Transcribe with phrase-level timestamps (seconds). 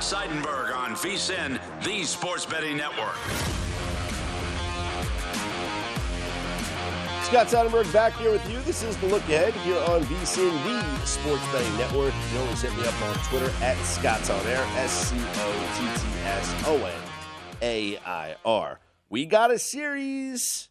[0.00, 3.14] Scott Seidenberg on VSIN, the sports betting network.
[7.22, 8.60] Scott Seidenberg back here with you.
[8.60, 12.12] This is the look ahead here on VSIN, the Sports Betting Network.
[12.14, 15.52] You can always hit me up on Twitter at Scott's on Air, S C O
[15.78, 17.02] T T S O N
[17.62, 18.80] A I R.
[19.08, 20.68] We got a series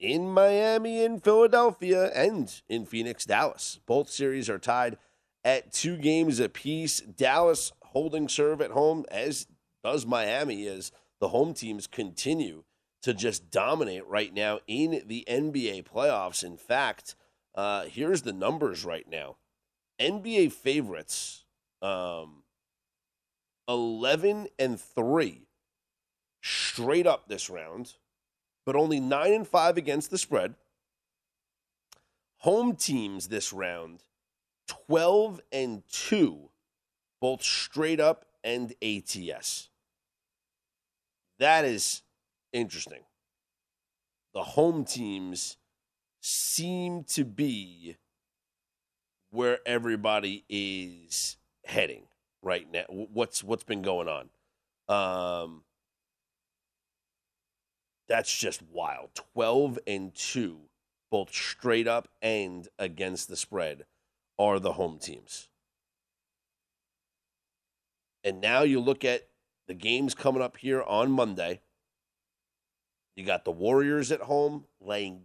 [0.00, 3.80] in Miami, in Philadelphia, and in Phoenix, Dallas.
[3.84, 4.96] Both series are tied
[5.44, 7.00] at two games apiece.
[7.00, 9.46] Dallas holding serve at home, as
[9.84, 12.64] does Miami, as the home teams continue
[13.02, 16.44] to just dominate right now in the NBA playoffs.
[16.44, 17.14] In fact,
[17.54, 19.36] uh, here's the numbers right now
[20.00, 21.44] NBA favorites
[21.80, 22.42] um,
[23.68, 25.46] 11 and 3
[26.42, 27.94] straight up this round,
[28.64, 30.54] but only 9 and 5 against the spread.
[32.38, 34.02] Home teams this round
[34.88, 36.50] 12 and 2,
[37.22, 39.68] both straight up and ATS.
[41.38, 42.02] That is
[42.52, 43.04] interesting.
[44.34, 45.56] The home teams
[46.20, 47.96] seem to be
[49.30, 52.08] where everybody is heading
[52.42, 52.86] right now.
[52.88, 54.28] What's what's been going on?
[54.88, 55.62] Um,
[58.08, 59.10] that's just wild.
[59.14, 60.62] Twelve and two,
[61.08, 63.84] both straight up and against the spread,
[64.40, 65.48] are the home teams.
[68.24, 69.28] And now you look at
[69.66, 71.60] the games coming up here on Monday.
[73.16, 75.22] You got the Warriors at home laying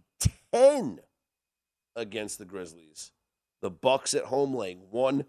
[0.52, 1.00] 10
[1.96, 3.12] against the Grizzlies.
[3.60, 5.24] The Bucks at home laying 1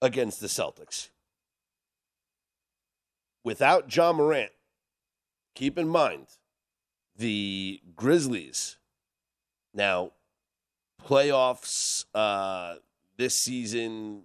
[0.00, 1.08] against the Celtics.
[3.44, 4.52] Without Ja Morant,
[5.54, 6.26] keep in mind
[7.16, 8.76] the Grizzlies
[9.74, 10.12] now
[11.04, 12.76] playoffs uh,
[13.16, 14.22] this season,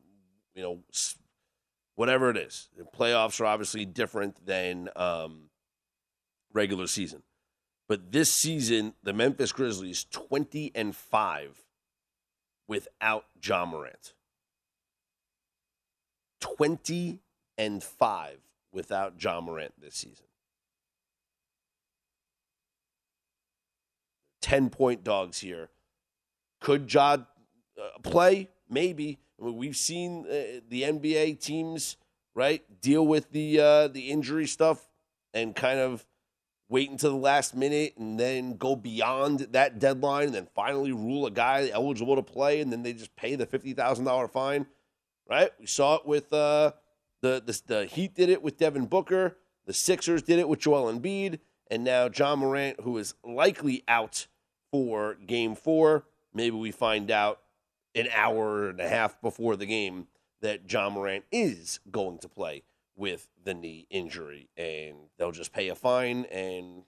[0.53, 0.79] you know,
[1.97, 2.69] whatever it is.
[2.77, 5.49] The playoffs are obviously different than um,
[6.53, 7.23] regular season.
[7.89, 11.63] But this season, the Memphis Grizzlies 20 and 5
[12.67, 14.13] without Ja Morant.
[16.39, 17.19] 20
[17.57, 18.37] and 5
[18.71, 20.27] without Ja Morant this season.
[24.41, 25.69] 10 point dogs here.
[26.61, 28.49] Could Ja uh, play?
[28.69, 29.17] Maybe.
[29.39, 31.97] We've seen uh, the NBA teams,
[32.33, 34.89] right, deal with the uh, the injury stuff
[35.33, 36.05] and kind of
[36.69, 41.25] wait until the last minute and then go beyond that deadline and then finally rule
[41.25, 44.65] a guy eligible to play and then they just pay the $50,000 fine,
[45.29, 45.51] right?
[45.59, 46.73] We saw it with uh,
[47.21, 50.91] the, the, the Heat did it with Devin Booker, the Sixers did it with Joel
[50.91, 54.27] Embiid, and now Ja Morant, who is likely out
[54.71, 56.05] for game four.
[56.33, 57.39] Maybe we find out
[57.97, 60.07] an hour and a half before the game
[60.41, 62.63] that Ja Morant is going to play
[62.95, 66.83] with the knee injury, and they'll just pay a fine, and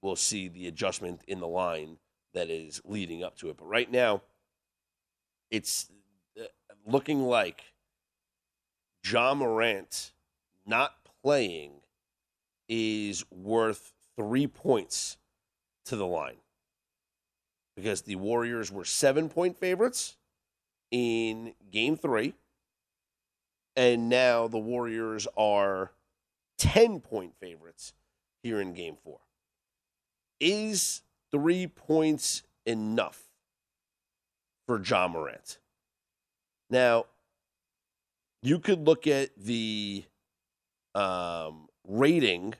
[0.00, 1.98] we'll see the adjustment in the line
[2.34, 3.56] that is leading up to it.
[3.58, 4.22] But right now,
[5.50, 5.90] it's
[6.40, 6.44] uh,
[6.86, 7.74] looking like
[9.04, 10.12] Ja Morant
[10.66, 11.72] not playing
[12.68, 15.18] is worth three points
[15.84, 16.36] to the line.
[17.76, 20.16] Because the Warriors were seven point favorites
[20.92, 22.34] in game three.
[23.74, 25.90] And now the Warriors are
[26.58, 27.94] 10 point favorites
[28.42, 29.18] here in game four.
[30.38, 31.02] Is
[31.32, 33.24] three points enough
[34.66, 35.58] for Ja Morant?
[36.68, 37.06] Now,
[38.42, 40.04] you could look at the
[40.94, 42.54] um, rating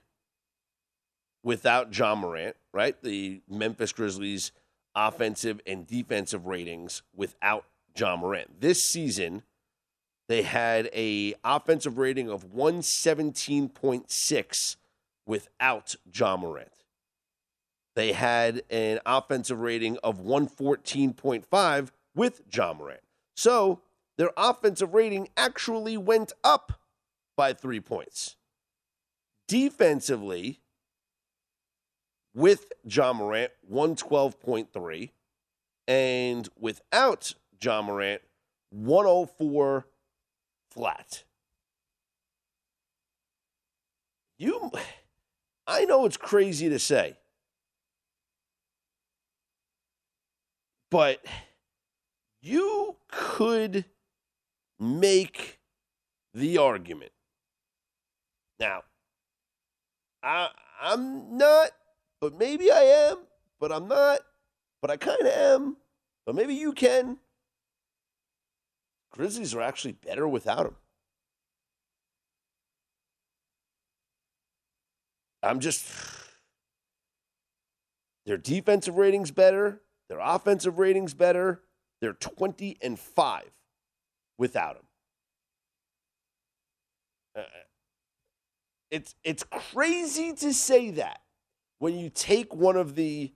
[1.42, 3.00] without Ja Morant, right?
[3.02, 4.52] The Memphis Grizzlies
[4.94, 7.64] offensive and defensive ratings without
[7.96, 8.60] Ja Morant.
[8.60, 9.44] This season,
[10.28, 14.76] they had a offensive rating of 117.6
[15.26, 16.68] without Ja Morant.
[17.94, 23.00] They had an offensive rating of 114.5 with Ja Morant.
[23.36, 23.82] So
[24.16, 26.80] their offensive rating actually went up
[27.36, 28.36] by three points.
[29.48, 30.60] Defensively,
[32.34, 35.10] with Ja Morant, 112.3.
[35.88, 38.20] And without Ja Morant,
[38.70, 39.86] 104
[40.70, 41.24] flat.
[44.38, 44.70] You,
[45.66, 47.16] I know it's crazy to say,
[50.90, 51.24] but
[52.40, 53.84] you could
[54.80, 55.60] make
[56.34, 57.12] the argument.
[58.58, 58.82] Now,
[60.22, 60.48] I,
[60.80, 61.70] I'm not
[62.22, 63.18] but maybe I am,
[63.58, 64.20] but I'm not,
[64.80, 65.76] but I kind of am,
[66.24, 67.18] but maybe you can.
[69.12, 70.76] Grizzlies are actually better without him.
[75.42, 75.86] I'm just.
[78.24, 81.62] Their defensive ratings better, their offensive ratings better.
[82.00, 83.50] They're 20 and 5
[84.38, 84.82] without him.
[87.36, 87.42] Uh,
[88.90, 91.20] it's it's crazy to say that
[91.78, 93.32] when you take one of the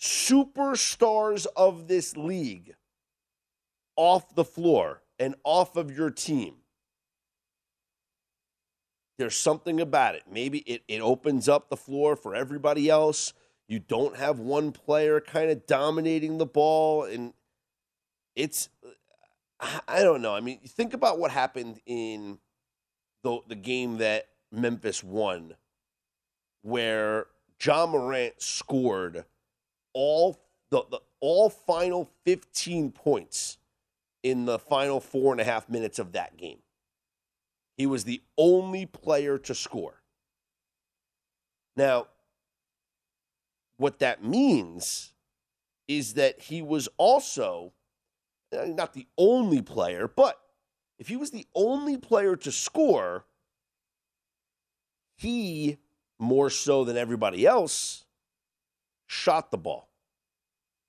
[0.00, 2.74] superstars of this league
[3.96, 6.54] off the floor and off of your team.
[9.18, 10.24] There's something about it.
[10.30, 13.32] Maybe it, it opens up the floor for everybody else.
[13.68, 17.04] You don't have one player kind of dominating the ball.
[17.04, 17.32] And
[18.34, 18.68] it's,
[19.88, 20.34] I don't know.
[20.34, 22.38] I mean, think about what happened in
[23.22, 25.54] the, the game that Memphis won,
[26.62, 27.26] where
[27.64, 29.24] Ja Morant scored
[29.92, 33.58] all the, the all final 15 points
[34.24, 36.58] in the final four and a half minutes of that game.
[37.76, 40.02] He was the only player to score.
[41.76, 42.06] Now,
[43.76, 45.12] what that means
[45.86, 47.72] is that he was also
[48.56, 50.40] uh, not the only player, but
[50.98, 53.26] if he was the only player to score,
[55.16, 55.78] he
[56.18, 58.04] more so than everybody else,
[59.06, 59.90] shot the ball.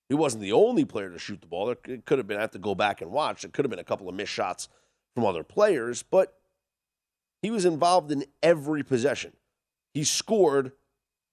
[0.10, 1.70] He wasn't the only player to shoot the ball.
[1.70, 3.44] It could have been, I have to go back and watch.
[3.44, 4.70] It could have been a couple of missed shots
[5.16, 6.38] from other players, but
[7.42, 9.34] he was involved in every possession.
[9.94, 10.74] He scored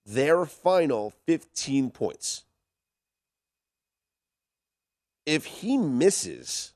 [0.06, 2.44] their final 15 points.
[5.26, 6.72] If he misses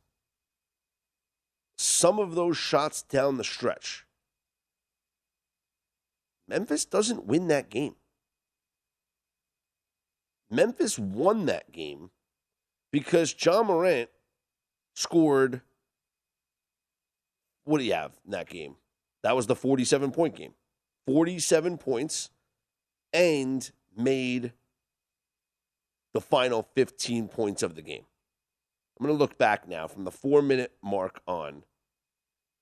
[1.79, 4.07] some of those shots down the stretch,
[6.49, 7.97] Memphis doesn't win that game.
[10.51, 12.11] Memphis won that game
[12.93, 14.09] because Ja Morant
[14.95, 15.63] scored.
[17.65, 18.77] What do you have in that game?
[19.23, 20.55] That was the 47 point game.
[21.07, 22.31] 47 points
[23.13, 24.53] and made
[26.13, 28.05] the final 15 points of the game.
[28.99, 31.65] I'm going to look back now from the four minute mark on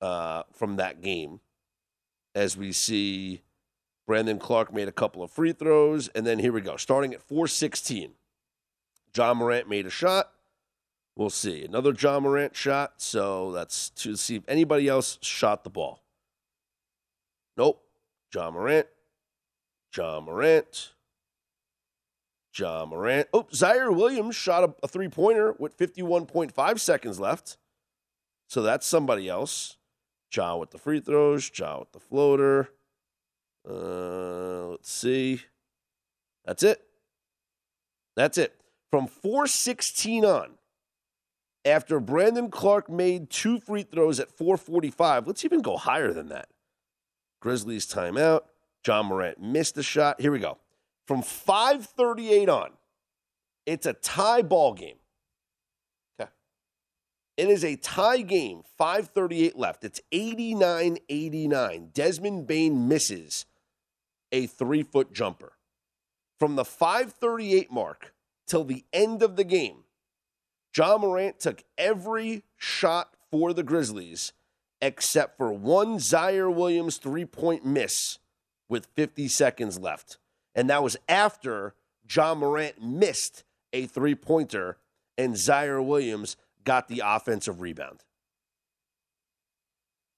[0.01, 1.41] uh, from that game
[2.35, 3.43] as we see
[4.07, 6.77] Brandon Clarke made a couple of free throws, and then here we go.
[6.77, 8.13] Starting at 416,
[9.17, 10.31] Ja Morant made a shot.
[11.17, 11.65] We'll see.
[11.65, 12.95] Another Ja Morant shot.
[12.99, 16.03] So that's to see if anybody else shot the ball.
[17.57, 17.83] Nope.
[18.35, 18.87] Ja Morant.
[19.97, 20.93] Ja Morant.
[22.59, 23.29] Ja Morant.
[23.33, 27.57] Oh, Ziaire Williams shot a, a three pointer with 51.5 seconds left.
[28.49, 29.77] So that's somebody else.
[30.35, 31.51] Ja with the free throws.
[31.57, 32.71] Ja with the floater.
[33.69, 35.43] Uh, let's see.
[36.45, 36.83] That's it.
[38.17, 38.55] That's it.
[38.91, 40.51] From 416 on,
[41.65, 45.27] after Brandon Clarke made two free throws at 445.
[45.27, 46.49] Let's even go higher than that.
[47.41, 48.43] Grizzlies timeout.
[48.87, 50.21] Ja Morant missed the shot.
[50.21, 50.59] Here we go.
[51.07, 52.71] From 538 on,
[53.67, 54.97] it's a tie ball game.
[56.21, 56.31] Okay.
[57.37, 59.85] It is a tie game, 538 left.
[59.85, 61.91] It's 89 89.
[61.93, 63.47] Desmond Bane misses
[64.35, 65.53] a three foot jumper.
[66.41, 68.13] From the 538 mark
[68.49, 69.85] till the end of the game,
[70.77, 74.33] Ja Morant took every shot for the Grizzlies
[74.83, 78.19] except for one Ziaire Williams three point miss
[78.69, 80.19] with 50 seconds left.
[80.53, 81.75] And that was after
[82.13, 84.79] Ja Morant missed a three pointer
[85.17, 88.01] and Ziaire Williams got the offensive rebound.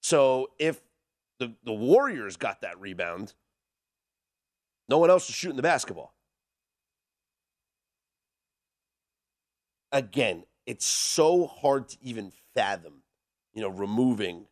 [0.01, 0.81] So if
[1.39, 3.35] the, the Warriors got that rebound,
[4.89, 6.15] no one else is shooting the basketball.
[9.93, 13.03] Again, it's so hard to even fathom,
[13.55, 14.47] you know, removing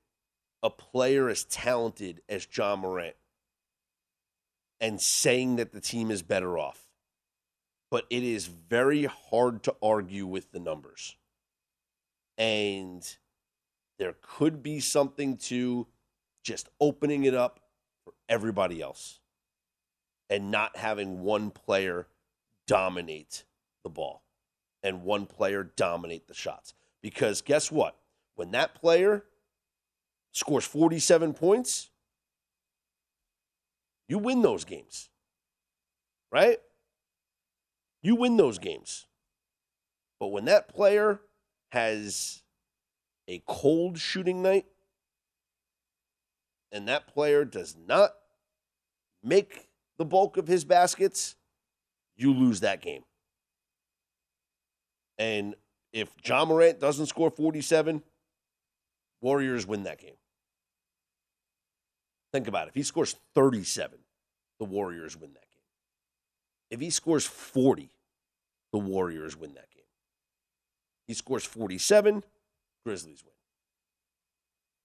[0.62, 3.16] a player as talented as Ja Morant
[4.80, 6.88] and saying that the team is better off.
[7.90, 11.16] But it is very hard to argue with the numbers.
[12.38, 13.06] And
[13.98, 15.86] there could be something to
[16.42, 17.60] just opening it up
[18.04, 19.20] for everybody else
[20.30, 22.06] and not having one player
[22.66, 23.44] dominate
[23.82, 24.22] the ball
[24.82, 26.74] and one player dominate the shots.
[27.02, 27.96] Because guess what?
[28.34, 29.24] When that player
[30.32, 31.90] scores 47 points,
[34.08, 35.08] you win those games.
[36.30, 36.58] Right?
[38.02, 39.06] You win those games.
[40.18, 41.20] But when that player
[41.72, 42.42] has
[43.28, 44.66] a cold shooting night
[46.70, 48.10] and that player does not
[49.22, 51.36] make the bulk of his baskets,
[52.16, 53.04] you lose that game.
[55.18, 55.54] And
[55.92, 58.02] if Ja Morant doesn't score 47,
[59.20, 60.16] Warriors win that game.
[62.32, 62.70] Think about it.
[62.70, 63.98] If he scores 37,
[64.58, 65.62] the Warriors win that game.
[66.70, 67.90] If he scores 40,
[68.72, 69.84] the Warriors win that game.
[71.06, 72.24] He scores 47,
[72.84, 73.34] Grizzlies win.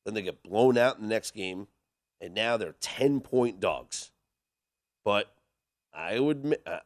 [0.06, 1.68] Then they get blown out in the next game,
[2.22, 4.12] and now they're 10 point dogs.
[5.10, 5.34] But
[5.92, 6.78] I would uh,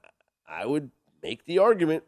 [0.48, 2.06] I would make the argument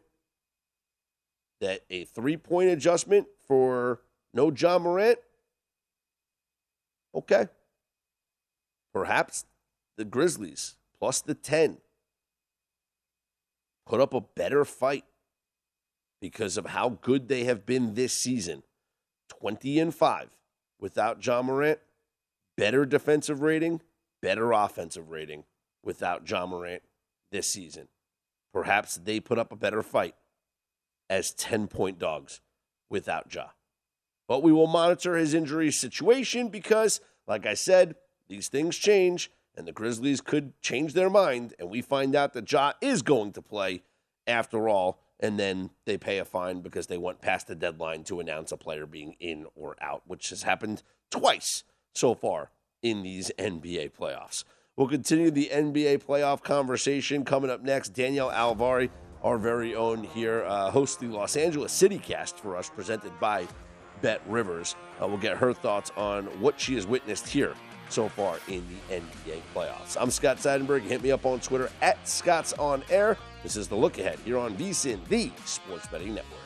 [1.60, 4.00] that a three point adjustment for
[4.32, 5.18] no Ja Morant,
[7.14, 7.48] okay.
[8.94, 9.44] Perhaps
[9.98, 11.82] the Grizzlies plus the 10
[13.86, 15.04] put up a better fight
[16.22, 18.62] because of how good they have been this season
[19.38, 20.30] 20 and 5
[20.80, 21.78] without Ja Morant,
[22.56, 23.82] better defensive rating,
[24.22, 25.44] better offensive rating
[25.86, 26.82] without Ja Morant
[27.30, 27.88] this season.
[28.52, 30.16] Perhaps they put up a better fight
[31.08, 32.40] as 10 point dogs
[32.90, 33.46] without Ja.
[34.28, 37.94] But we will monitor his injury situation because, like I said,
[38.28, 42.50] these things change and the Grizzlies could change their mind and we find out that
[42.50, 43.82] Ja is going to play
[44.26, 44.98] after all.
[45.18, 48.56] And then they pay a fine because they went past the deadline to announce a
[48.58, 51.64] player being in or out, which has happened twice
[51.94, 52.50] so far
[52.82, 54.44] in these NBA playoffs.
[54.76, 57.94] We'll continue the NBA playoff conversation coming up next.
[57.94, 58.90] Danielle Alvari,
[59.22, 63.48] our very own here, uh, hosts the Los Angeles City Cast for us, presented by
[64.02, 64.76] Bet Rivers.
[65.02, 67.54] Uh, we'll get her thoughts on what she has witnessed here
[67.88, 69.96] so far in the NBA playoffs.
[69.98, 70.82] I'm Scott Seidenberg.
[70.82, 73.16] Hit me up on Twitter at Scott's On Air.
[73.42, 76.45] This is the look ahead here on VSIN, the Sports Betting Network.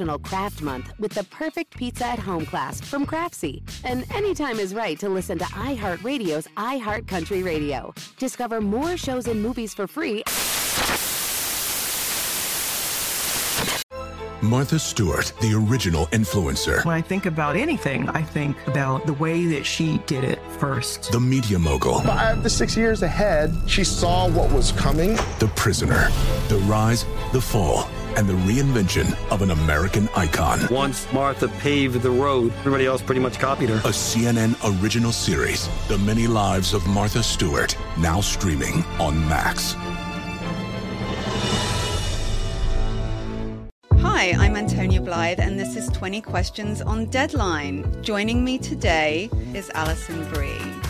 [0.00, 3.60] National Craft Month with the perfect pizza at home class from Craftsy.
[3.84, 7.92] And anytime is right to listen to iHeartRadio's iHeartCountry Radio.
[8.16, 10.22] Discover more shows and movies for free.
[14.42, 16.82] Martha Stewart, the original influencer.
[16.86, 21.12] When I think about anything, I think about the way that she did it first.
[21.12, 22.00] The media mogul.
[22.00, 25.16] Five to six years ahead, she saw what was coming.
[25.40, 26.08] The prisoner.
[26.48, 30.60] The rise, the fall, and the reinvention of an American icon.
[30.70, 33.76] Once Martha paved the road, everybody else pretty much copied her.
[33.76, 39.74] A CNN original series, The Many Lives of Martha Stewart, now streaming on Max.
[44.00, 48.02] Hi, I'm Antonia Blythe, and this is 20 Questions on Deadline.
[48.02, 50.89] Joining me today is Alison Brie.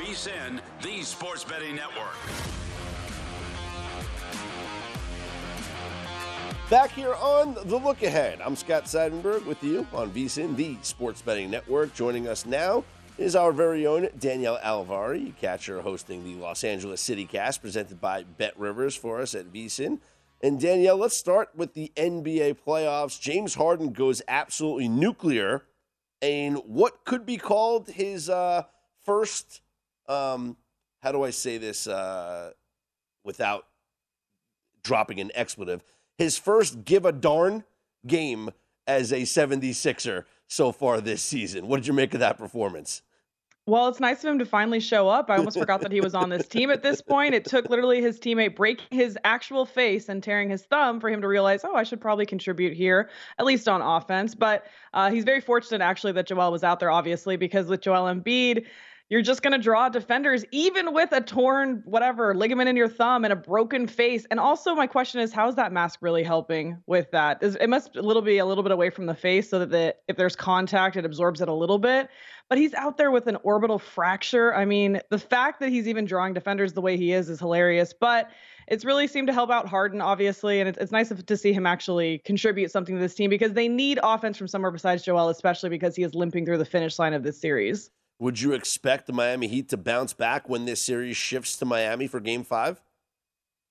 [0.00, 2.16] VSIN, the Sports Betting Network.
[6.70, 11.20] Back here on The Look Ahead, I'm Scott Seidenberg with you on VSIN, the Sports
[11.20, 11.92] Betting Network.
[11.92, 12.82] Joining us now
[13.18, 15.26] is our very own Danielle Alvari.
[15.26, 19.34] You catch her hosting the Los Angeles City Cast presented by Bet Rivers for us
[19.34, 19.98] at VSIN.
[20.42, 23.20] And Danielle, let's start with the NBA playoffs.
[23.20, 25.66] James Harden goes absolutely nuclear
[26.22, 28.62] in what could be called his uh,
[29.04, 29.60] first,
[30.10, 30.56] um,
[31.02, 32.50] how do I say this uh,
[33.24, 33.66] without
[34.82, 35.82] dropping an expletive?
[36.18, 37.64] His first give a darn
[38.06, 38.50] game
[38.86, 41.68] as a 76er so far this season.
[41.68, 43.02] What did you make of that performance?
[43.66, 45.30] Well, it's nice of him to finally show up.
[45.30, 47.34] I almost forgot that he was on this team at this point.
[47.34, 51.20] It took literally his teammate breaking his actual face and tearing his thumb for him
[51.20, 54.34] to realize, oh, I should probably contribute here, at least on offense.
[54.34, 58.12] But uh, he's very fortunate, actually, that Joel was out there, obviously, because with Joel
[58.12, 58.66] Embiid,
[59.10, 63.24] you're just going to draw defenders, even with a torn, whatever, ligament in your thumb
[63.24, 64.24] and a broken face.
[64.30, 67.42] And also, my question is, how is that mask really helping with that?
[67.42, 69.96] It must a little be a little bit away from the face so that the,
[70.06, 72.08] if there's contact, it absorbs it a little bit.
[72.48, 74.54] But he's out there with an orbital fracture.
[74.54, 77.92] I mean, the fact that he's even drawing defenders the way he is is hilarious.
[77.92, 78.30] But
[78.68, 81.66] it's really seemed to help out Harden, obviously, and it's, it's nice to see him
[81.66, 85.68] actually contribute something to this team because they need offense from somewhere besides Joel, especially
[85.68, 87.90] because he is limping through the finish line of this series.
[88.20, 92.06] Would you expect the Miami Heat to bounce back when this series shifts to Miami
[92.06, 92.82] for game five?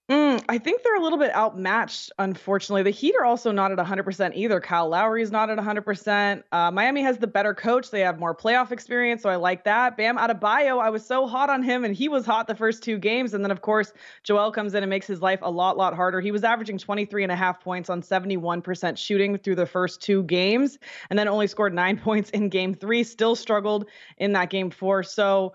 [0.09, 2.81] Mm, I think they're a little bit outmatched, unfortunately.
[2.81, 4.59] The Heat are also not at 100% either.
[4.59, 6.43] Kyle Lowry is not at 100%.
[6.51, 7.91] Uh, Miami has the better coach.
[7.91, 9.97] They have more playoff experience, so I like that.
[9.97, 12.97] Bam Adebayo, I was so hot on him, and he was hot the first two
[12.97, 13.35] games.
[13.35, 13.93] And then, of course,
[14.23, 16.21] Joel comes in and makes his life a lot, lot harder.
[16.21, 20.23] He was averaging 23 and a half points on 71% shooting through the first two
[20.23, 20.79] games,
[21.11, 23.85] and then only scored nine points in game three, still struggled
[24.17, 25.03] in that game four.
[25.03, 25.53] So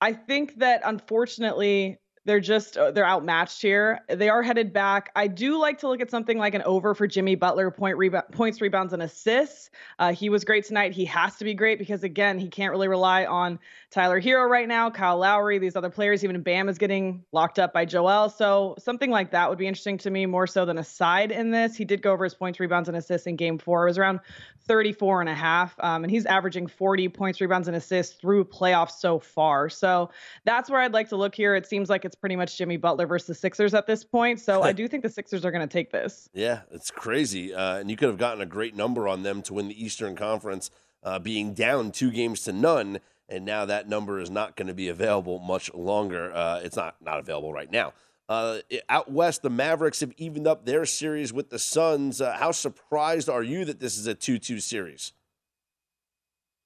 [0.00, 4.00] I think that, unfortunately, they're just uh, they're outmatched here.
[4.08, 5.10] They are headed back.
[5.14, 8.24] I do like to look at something like an over for Jimmy Butler point reba-
[8.32, 9.70] points, rebounds, and assists.
[9.98, 10.92] Uh, he was great tonight.
[10.92, 13.58] He has to be great because again, he can't really rely on
[13.90, 16.24] Tyler Herro right now, Kyle Lowry, these other players.
[16.24, 18.30] Even Bam is getting locked up by Joel.
[18.30, 21.50] So something like that would be interesting to me more so than a side in
[21.50, 21.76] this.
[21.76, 23.84] He did go over his points, rebounds, and assists in Game Four.
[23.84, 24.20] It was around
[24.66, 28.92] 34 and a half, um, and he's averaging 40 points, rebounds, and assists through playoffs
[28.92, 29.68] so far.
[29.68, 30.10] So
[30.44, 31.54] that's where I'd like to look here.
[31.54, 34.40] It seems like it's pretty much Jimmy Butler versus the Sixers at this point.
[34.40, 36.28] So I do think the Sixers are going to take this.
[36.32, 37.54] Yeah, it's crazy.
[37.54, 40.16] Uh, and you could have gotten a great number on them to win the Eastern
[40.16, 40.70] Conference,
[41.02, 42.98] uh, being down two games to none.
[43.28, 46.32] And now that number is not going to be available much longer.
[46.34, 47.92] Uh, it's not not available right now.
[48.28, 52.20] Uh, out west, the Mavericks have evened up their series with the Suns.
[52.20, 55.12] Uh, how surprised are you that this is a 2 2 series?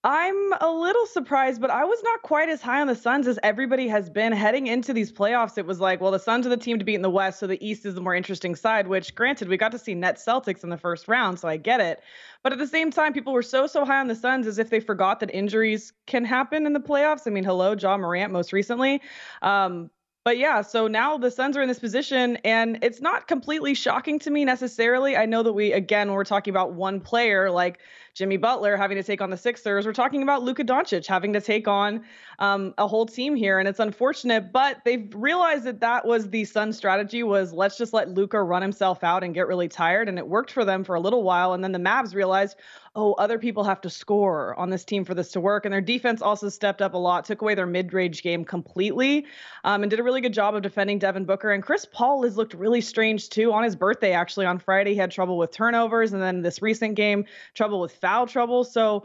[0.05, 3.37] I'm a little surprised, but I was not quite as high on the Suns as
[3.43, 5.59] everybody has been heading into these playoffs.
[5.59, 7.49] It was like, well, the Suns are the team to beat in the West, so
[7.49, 10.63] the East is the more interesting side, which granted, we got to see net Celtics
[10.63, 12.01] in the first round, so I get it.
[12.45, 14.71] But at the same time, people were so, so high on the Suns as if
[14.71, 17.27] they forgot that injuries can happen in the playoffs.
[17.27, 19.03] I mean, hello, Ja Morant most recently.
[19.43, 19.91] Um,
[20.25, 24.19] but yeah, so now the Suns are in this position, and it's not completely shocking
[24.19, 25.17] to me necessarily.
[25.17, 27.79] I know that we, again, when we're talking about one player, like
[28.19, 29.87] Jimmy Butler having to take on the Sixers.
[29.87, 32.03] We're talking about Luka Doncic having to take on
[32.41, 34.51] um, a whole team here, and it's unfortunate.
[34.51, 38.61] But they've realized that that was the Sun strategy: was let's just let Luka run
[38.61, 41.53] himself out and get really tired, and it worked for them for a little while.
[41.53, 42.57] And then the Mavs realized,
[42.97, 45.65] oh, other people have to score on this team for this to work.
[45.65, 49.27] And their defense also stepped up a lot, took away their mid range game completely,
[49.63, 51.53] um, and did a really good job of defending Devin Booker.
[51.53, 53.53] And Chris Paul has looked really strange too.
[53.53, 56.13] On his birthday, actually, on Friday, he had trouble with turnovers.
[56.13, 58.65] And then this recent game, trouble with foul trouble.
[58.65, 59.05] So,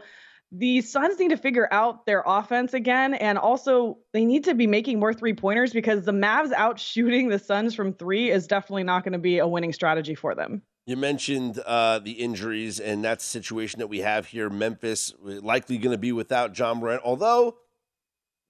[0.56, 3.14] the Suns need to figure out their offense again.
[3.14, 7.28] And also, they need to be making more three pointers because the Mavs out shooting
[7.28, 10.62] the Suns from three is definitely not going to be a winning strategy for them.
[10.86, 14.50] You mentioned uh, the injuries, and that's the situation that we have here.
[14.50, 17.56] Memphis likely going to be without Ja Morant, although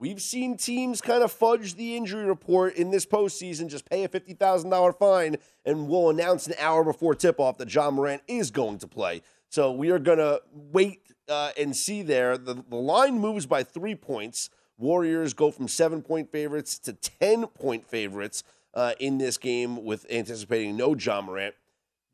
[0.01, 3.69] we've seen teams kind of fudge the injury report in this postseason.
[3.69, 7.57] Just pay a fifty thousand dollar fine, and we'll announce an hour before tip off
[7.59, 9.23] that Ja Morant is going to play.
[9.55, 12.37] So we are going to wait uh, and see there.
[12.37, 14.51] The, the line moves by three points.
[14.79, 18.43] Warriors go from seven point favorites to 10 point favorites
[18.75, 21.55] uh, in this game with anticipating no Ja Morant.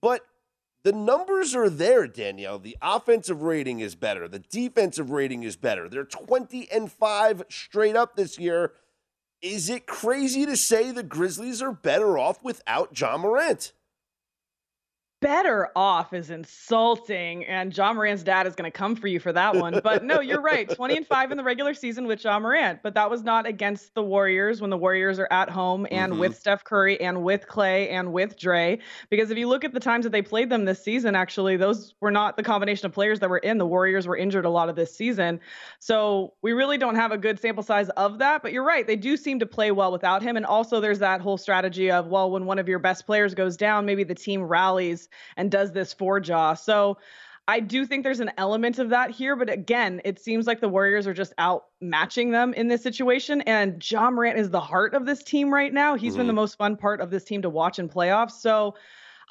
[0.02, 0.26] But
[0.82, 2.58] the numbers are there, Danielle.
[2.58, 4.28] The offensive rating is better.
[4.28, 5.88] The defensive rating is better.
[5.88, 8.74] They're 20 and 5 straight up this year.
[9.40, 13.72] Is it crazy to say the Grizzlies are better off without Ja Morant?
[15.20, 19.34] Better off is insulting, and Ja Morant's dad is going to come for you for
[19.34, 19.78] that one.
[19.84, 20.66] But no, you're right.
[20.74, 23.94] 20 and 5 in the regular season with Ja Morant, but that was not against
[23.94, 26.20] the Warriors when the Warriors are at home and mm-hmm.
[26.22, 28.78] with Steph Curry and with Klay and with Dre.
[29.10, 31.94] Because if you look at the times that they played them this season, actually, those
[32.00, 33.58] were not the combination of players that were in.
[33.58, 35.38] The Warriors were injured a lot of this season.
[35.80, 38.42] So we really don't have a good sample size of that.
[38.42, 38.86] But you're right.
[38.86, 40.38] They do seem to play well without him.
[40.38, 43.58] And also, there's that whole strategy of, well, when one of your best players goes
[43.58, 46.54] down, maybe the team rallies and does this for Ja.
[46.54, 46.98] So
[47.48, 50.68] I do think there's an element of that here, but again, it seems like the
[50.68, 53.40] Warriors are just out matching them in this situation.
[53.40, 55.96] And Ja Morant is the heart of this team right now.
[55.96, 56.18] He's mm-hmm.
[56.18, 58.40] been the most fun part of this team to watch in playoffs.
[58.40, 58.76] So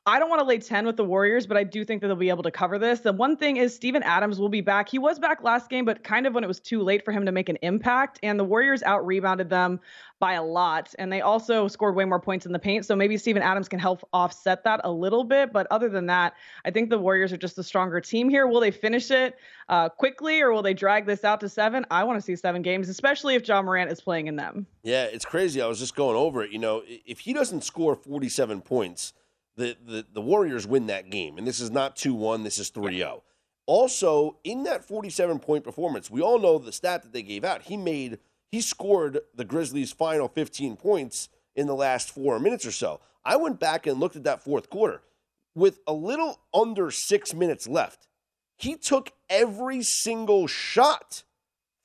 [0.06, 2.16] I don't want to lay 10 with the Warriors, but I do think that they'll
[2.16, 3.02] be able to cover this.
[3.02, 4.90] The one thing is Steven Adams will be back.
[4.90, 7.26] He was back last game, but kind of when it was too late for him
[7.26, 8.20] to make an impact.
[8.24, 9.80] And the Warriors out rebounded them
[10.20, 10.94] by a lot.
[11.00, 12.86] And they also scored way more points in the paint.
[12.86, 15.52] So maybe Steven Adams can help offset that a little bit.
[15.52, 16.34] But other than that,
[16.66, 18.48] I think the Warriors are just the stronger team here.
[18.48, 21.86] Will they finish it uh, quickly or will they drag this out to seven?
[21.92, 24.66] I want to see seven games, especially if Ja Morant is playing in them.
[24.84, 25.62] Yeah, it's crazy.
[25.62, 26.52] I was just going over it.
[26.52, 29.14] You know, if he doesn't score 47 points,
[29.60, 31.38] the, the, the Warriors win that game.
[31.38, 33.24] And this is not 2 1, this is 3 0.
[33.66, 37.64] Also, in that 47 point performance, we all know the stat that they gave out.
[37.64, 38.18] He made,
[38.48, 43.02] he scored the Grizzlies' final 15 points in the last four minutes or so.
[43.26, 45.02] I went back and looked at that fourth quarter.
[45.54, 48.08] With a little under six minutes left,
[48.56, 51.24] he took every single shot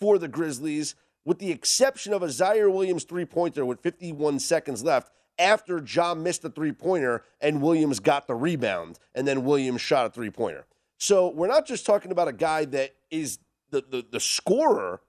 [0.01, 4.85] for the Grizzlies, with the exception of a Ziaire Williams three pointer with 51 seconds
[4.85, 9.81] left after John missed the three pointer and Williams got the rebound, and then Williams
[9.81, 10.67] shot a three pointer.
[10.99, 13.39] So we're not just talking about a guy that is
[13.71, 15.01] the, the, the scorer,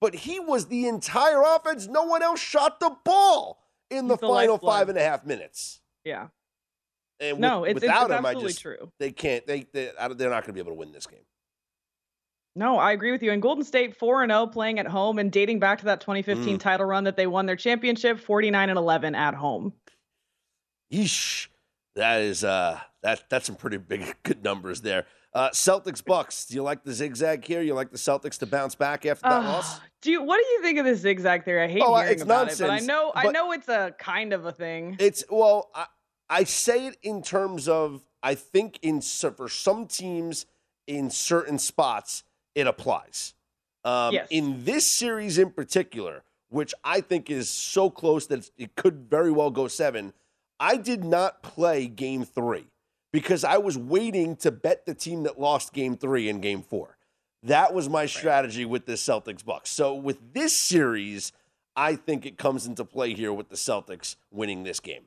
[0.00, 1.86] but he was the entire offense.
[1.86, 4.72] No one else shot the ball in the, the final lifeblood.
[4.72, 5.80] five and a half minutes.
[6.04, 6.28] Yeah.
[7.18, 8.90] And with, no, it's, without it's, him, I just true.
[8.98, 9.46] They can't.
[9.46, 11.20] They, they they're not going to be able to win this game.
[12.56, 13.32] No, I agree with you.
[13.32, 16.56] And Golden State 4 and 0 playing at home and dating back to that 2015
[16.56, 16.60] mm.
[16.60, 19.72] title run that they won their championship 49 and 11 at home.
[20.92, 21.48] Yeesh.
[21.96, 25.06] That is uh that that's some pretty big good numbers there.
[25.32, 26.46] Uh Celtics Bucks.
[26.46, 27.62] Do you like the zigzag here?
[27.62, 29.80] You like the Celtics to bounce back after that uh, loss?
[30.02, 31.64] Do you what do you think of the zigzag theory?
[31.64, 33.94] I hate oh, hearing about nonsense, it, but I know but I know it's a
[33.98, 34.96] kind of a thing.
[34.98, 35.86] It's well, I,
[36.28, 40.46] I say it in terms of I think in for some teams
[40.86, 43.34] in certain spots it applies.
[43.84, 44.28] Um, yes.
[44.30, 49.30] In this series in particular, which I think is so close that it could very
[49.30, 50.12] well go seven,
[50.58, 52.66] I did not play game three
[53.12, 56.98] because I was waiting to bet the team that lost game three in game four.
[57.42, 59.70] That was my strategy with the Celtics Bucks.
[59.70, 61.32] So with this series,
[61.74, 65.04] I think it comes into play here with the Celtics winning this game.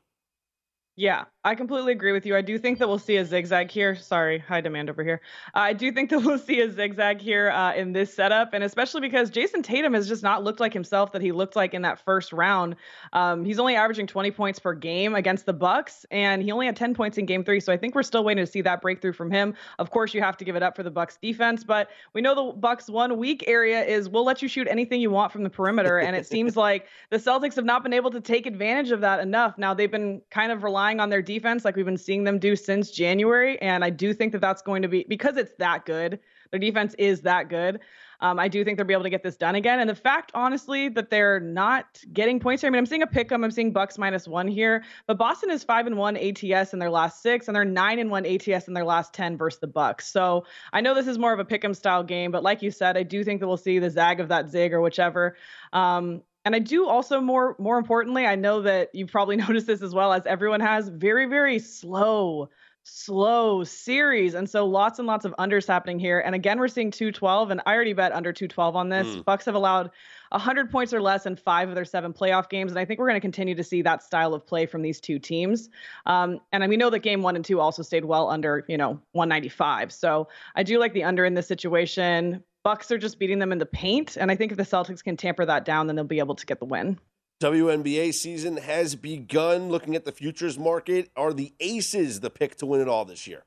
[0.95, 2.35] Yeah, I completely agree with you.
[2.35, 3.95] I do think that we'll see a zigzag here.
[3.95, 5.21] Sorry, high demand over here.
[5.55, 8.63] Uh, I do think that we'll see a zigzag here uh, in this setup, and
[8.63, 11.81] especially because Jayson Tatum has just not looked like himself that he looked like in
[11.81, 12.75] that first round.
[13.11, 16.75] Um, he's only averaging 20 points per game against the Bucks, and he only had
[16.75, 17.59] 10 points in Game Three.
[17.59, 19.55] So I think we're still waiting to see that breakthrough from him.
[19.79, 22.35] Of course, you have to give it up for the Bucks defense, but we know
[22.35, 25.49] the Bucks' one weak area is we'll let you shoot anything you want from the
[25.49, 29.01] perimeter, and it seems like the Celtics have not been able to take advantage of
[29.01, 29.57] that enough.
[29.57, 32.55] Now they've been kind of relying on their defense like we've been seeing them do
[32.55, 33.61] since January.
[33.61, 36.19] And I do think that that's going to be because it's that good.
[36.51, 37.79] Their defense is that good.
[38.19, 39.81] Um, I do think they'll be able to get this done again.
[39.81, 42.69] And the fact, honestly, that they're not getting points here.
[42.69, 43.43] I mean, I'm seeing a pick 'em.
[43.43, 46.89] I'm seeing Bucks minus one here, but Boston is five and one ATS in their
[46.89, 50.07] last six, and they're nine and one ATS in their last ten versus the Bucks.
[50.07, 52.71] So I know this is more of a pick 'em style game, but like you
[52.71, 55.35] said, I do think that we'll see the zag of that zig or whichever.
[55.73, 59.81] Um, and I do also more more importantly, I know that you've probably noticed this
[59.81, 62.49] as well as everyone has very very slow
[62.85, 64.33] slow series.
[64.33, 66.19] And so lots and lots of unders happening here.
[66.19, 69.07] And again we're seeing 212 and i already bet under 212 on this.
[69.07, 69.25] Mm.
[69.25, 69.89] bucks have allowed
[70.29, 73.07] 100 points or less in five of their seven playoff games and i think we're
[73.07, 75.69] going to continue to see that style of play from these two teams.
[76.05, 78.99] Um, and we know that game one and two also stayed well under you know
[79.13, 83.51] 195 so i do like the under in this situation bucks are just beating them
[83.51, 86.05] in the paint and i think if the celtics can tamper that down then they'll
[86.05, 86.97] be able to get the win
[87.41, 89.67] WNBA season has begun.
[89.67, 93.27] Looking at the futures market, are the Aces the pick to win it all this
[93.27, 93.43] year?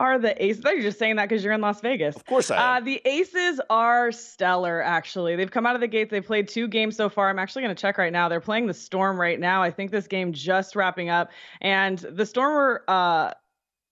[0.00, 0.64] are the Aces.
[0.64, 2.16] You're just saying that because you're in Las Vegas.
[2.16, 5.36] Of course I Uh, the Aces are stellar, actually.
[5.36, 6.10] They've come out of the gates.
[6.10, 7.28] They've played two games so far.
[7.28, 8.28] I'm actually going to check right now.
[8.28, 9.62] They're playing the Storm right now.
[9.62, 11.30] I think this game just wrapping up.
[11.60, 13.32] And the Storm were uh,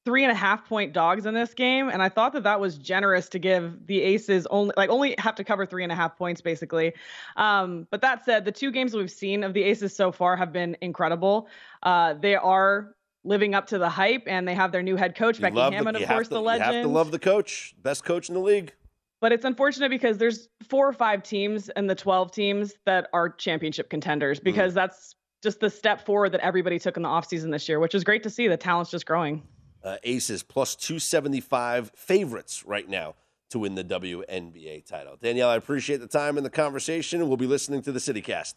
[0.08, 1.90] three and a half point dogs in this game.
[1.90, 5.34] And I thought that that was generous to give the Aces only, like, only have
[5.34, 6.94] to cover three and a half points, basically.
[7.36, 10.50] Um, but that said, the two games we've seen of the Aces so far have
[10.50, 11.46] been incredible.
[11.82, 15.36] Uh, they are living up to the hype, and they have their new head coach,
[15.36, 16.74] You Becky the- Hammon, of course, to- the You legend.
[16.76, 18.72] have to love the coach, best coach in the league.
[19.20, 23.28] But it's unfortunate because there's four or five teams in the 12 teams that are
[23.28, 27.68] championship contenders because that's just the step forward that everybody took in the offseason this
[27.68, 28.48] year, which is great to see.
[28.48, 29.42] The talent's just growing.
[29.82, 33.14] Uh, Aces plus 275 favorites right now
[33.50, 35.16] to win the WNBA title.
[35.20, 37.26] Danielle, I appreciate the time and the conversation.
[37.28, 38.54] We'll be listening to the CityCast.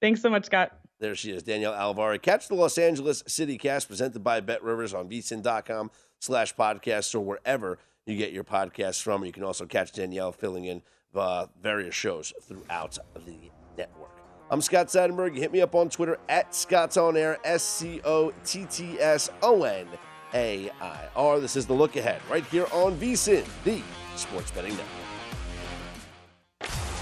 [0.00, 0.78] Thanks so much, Scott.
[0.98, 2.20] There she is, Danielle Alvari.
[2.20, 7.20] Catch the Los Angeles City Cast presented by Bet Rivers on vsin.com slash podcasts or
[7.20, 9.24] wherever you get your podcasts from.
[9.24, 10.82] You can also catch Danielle filling in
[11.14, 14.10] uh, various shows throughout the network.
[14.50, 15.34] I'm Scott Seidenberg.
[15.34, 18.98] You hit me up on Twitter at Scott's On Air, S C O T T
[18.98, 19.86] S O N
[20.34, 21.40] A I R.
[21.40, 23.82] This is the look ahead right here on VSIN, the
[24.16, 24.86] Sports Betting Network.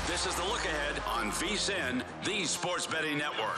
[0.07, 3.57] This is the look ahead on VSIN, the Sports Betting Network.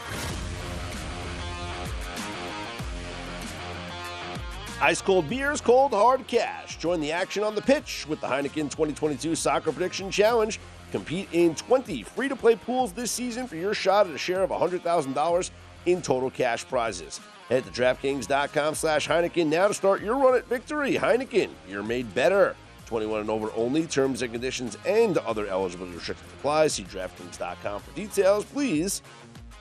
[4.82, 6.78] Ice cold beers, cold hard cash.
[6.78, 10.58] Join the action on the pitch with the Heineken 2022 Soccer Prediction Challenge.
[10.90, 14.42] Compete in 20 free to play pools this season for your shot at a share
[14.42, 15.50] of $100,000
[15.86, 17.20] in total cash prizes.
[17.50, 20.94] Head to DraftKings.com slash Heineken now to start your run at victory.
[20.94, 22.54] Heineken, you're made better.
[22.86, 23.88] 21 and over only.
[23.88, 26.68] Terms and conditions and other eligibility restrictions apply.
[26.68, 28.44] See DraftKings.com for details.
[28.44, 29.02] Please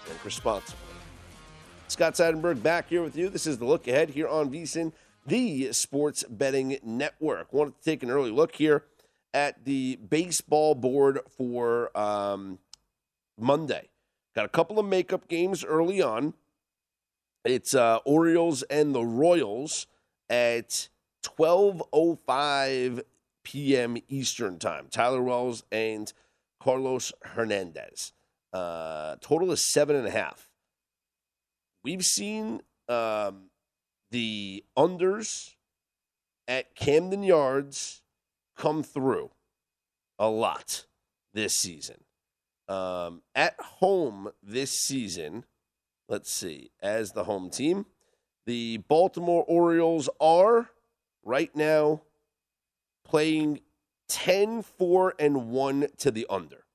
[0.05, 0.77] drink responsibly.
[1.87, 3.27] Scott Seidenberg back here with you.
[3.27, 4.91] This is the look ahead here on VSIN,
[5.25, 7.51] the Sports Betting Network.
[7.51, 8.83] Wanted to take an early look here
[9.33, 12.59] at the baseball board for um,
[13.39, 13.89] Monday.
[14.35, 16.35] Got a couple of makeup games early on.
[17.45, 19.87] It's uh, Orioles and the Royals
[20.29, 20.89] at
[21.23, 23.01] 12:05
[23.43, 23.97] p.m.
[24.07, 24.87] Eastern time.
[24.89, 26.11] Tyler Wells and
[26.61, 28.13] Carlos Hernandez.
[28.51, 30.49] Uh, total is seven and a half.
[31.83, 33.49] We've seen um,
[34.11, 35.55] the unders
[36.47, 38.01] at Camden Yards
[38.57, 39.31] come through
[40.17, 40.85] a lot
[41.33, 42.03] this season.
[42.67, 45.45] Um, at home this season,
[46.09, 47.85] let's see, as the home team,
[48.45, 50.71] the Baltimore Orioles are
[51.23, 52.01] right now
[53.05, 53.61] playing
[54.09, 56.65] 10 4 and 1 to the under.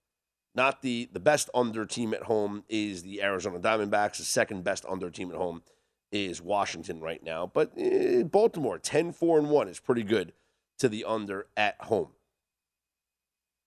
[0.55, 4.19] Not the the best under team at home is the Arizona Diamondbacks.
[4.19, 5.63] The second best under team at home
[6.13, 7.51] is Washington right now.
[7.53, 10.33] But eh, Baltimore 10 4 and 1 is pretty good
[10.79, 12.11] to the under at home.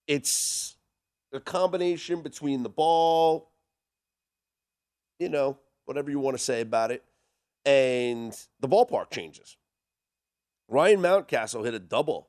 [0.06, 0.76] It's
[1.30, 3.50] a combination between the ball,
[5.18, 7.04] you know, whatever you want to say about it,
[7.64, 9.56] and the ballpark changes.
[10.68, 12.28] Ryan Mountcastle hit a double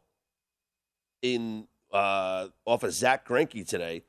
[1.22, 4.04] in uh, off of Zach Greinke today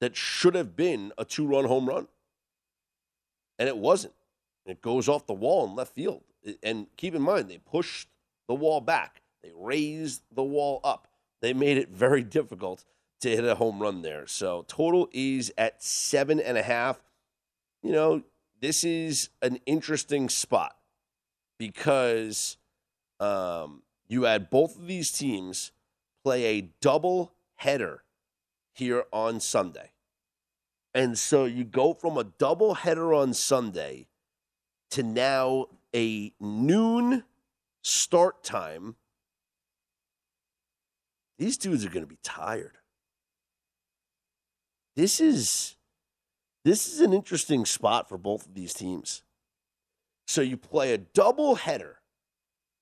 [0.00, 2.08] that should have been a two-run home run,
[3.58, 4.14] and it wasn't.
[4.66, 6.22] It goes off the wall in left field.
[6.62, 8.08] And keep in mind, they pushed
[8.48, 9.22] the wall back.
[9.42, 11.08] They raised the wall up.
[11.42, 12.84] They made it very difficult
[13.20, 14.26] to hit a home run there.
[14.26, 17.00] So total is at seven and a half.
[17.82, 18.22] You know,
[18.60, 20.76] this is an interesting spot
[21.58, 22.56] because
[23.18, 25.72] um, you had both of these teams
[26.22, 28.02] play a double header
[28.72, 29.90] here on Sunday.
[30.94, 34.08] And so you go from a double header on Sunday
[34.90, 37.24] to now a noon
[37.82, 38.96] start time.
[41.38, 42.76] these dudes are going to be tired.
[44.96, 45.76] This is
[46.64, 49.22] this is an interesting spot for both of these teams.
[50.26, 51.98] So you play a double header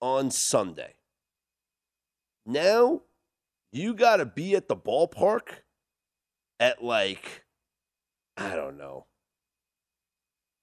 [0.01, 0.95] on Sunday.
[2.45, 3.03] Now
[3.73, 5.49] you got to be at the ballpark
[6.61, 7.45] at like
[8.37, 9.07] I don't know.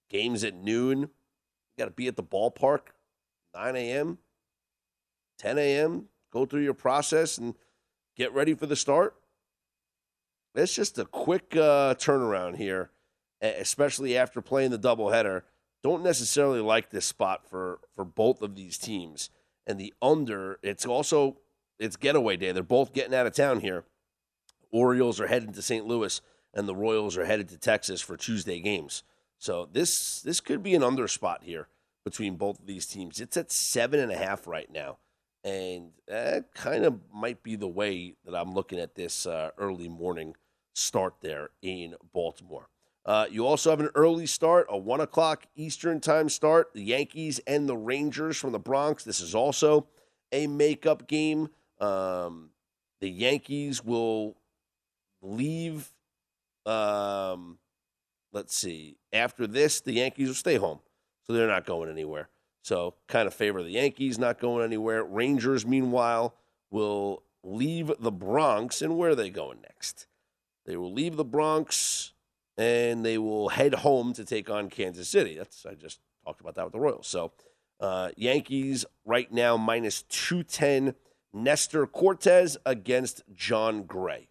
[0.10, 0.99] Games at noon.
[0.99, 1.10] You
[1.78, 2.91] got to be at the ballpark
[3.56, 4.17] 9 a.m.,
[5.39, 7.56] 10 a.m., go through your process and
[8.15, 9.15] get ready for the start.
[10.54, 12.91] It's just a quick uh, turnaround here,
[13.41, 15.43] especially after playing the doubleheader.
[15.84, 19.30] Don't necessarily like this spot for for both of these teams.
[19.67, 21.38] And the under, it's also
[21.80, 22.52] it's getaway day.
[22.52, 23.84] They're both getting out of town here.
[24.71, 25.86] Orioles are heading to St.
[25.86, 26.21] Louis,
[26.54, 29.04] and the Royals are headed to Texas for Tuesday games.
[29.38, 31.67] So this this could be an under spot here
[32.04, 33.19] between both of these teams.
[33.19, 34.98] It's at seven and a half right now,
[35.43, 39.89] and that kind of might be the way that I'm looking at this uh, early
[39.89, 40.36] morning
[40.74, 42.69] start there in Baltimore.
[43.05, 46.73] Uh, you also have an early start, a one o'clock Eastern time start.
[46.73, 49.03] The Yankees and the Rangers from the Bronx.
[49.03, 49.87] This is also
[50.31, 51.49] a makeup game.
[51.79, 52.49] Um,
[53.01, 54.35] the Yankees will
[55.21, 55.93] leave.
[56.65, 57.59] Um,
[58.33, 58.97] let's see.
[59.13, 60.79] After this, the Yankees will stay home,
[61.27, 62.29] so they're not going anywhere.
[62.63, 65.03] So, kind of favor the Yankees not going anywhere.
[65.03, 66.33] Rangers, meanwhile,
[66.71, 70.07] will leave the Bronx, and where are they going next?
[70.65, 72.13] They will leave the Bronx
[72.57, 75.35] and they will head home to take on Kansas City.
[75.37, 77.07] That's I just talked about that with the Royals.
[77.07, 77.33] So,
[77.79, 80.95] uh, Yankees right now minus two ten
[81.33, 84.29] Nestor Cortes against Jon Gray.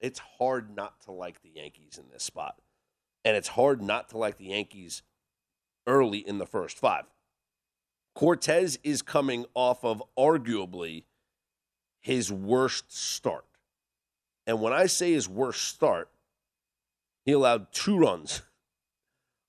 [0.00, 2.56] It's hard not to like the Yankees in this spot.
[3.24, 5.02] And it's hard not to like the Yankees
[5.86, 7.04] early in the first five.
[8.14, 11.04] Cortes is coming off of arguably
[12.00, 13.44] his worst start.
[14.50, 16.10] And when I say his worst start,
[17.24, 18.42] he allowed two runs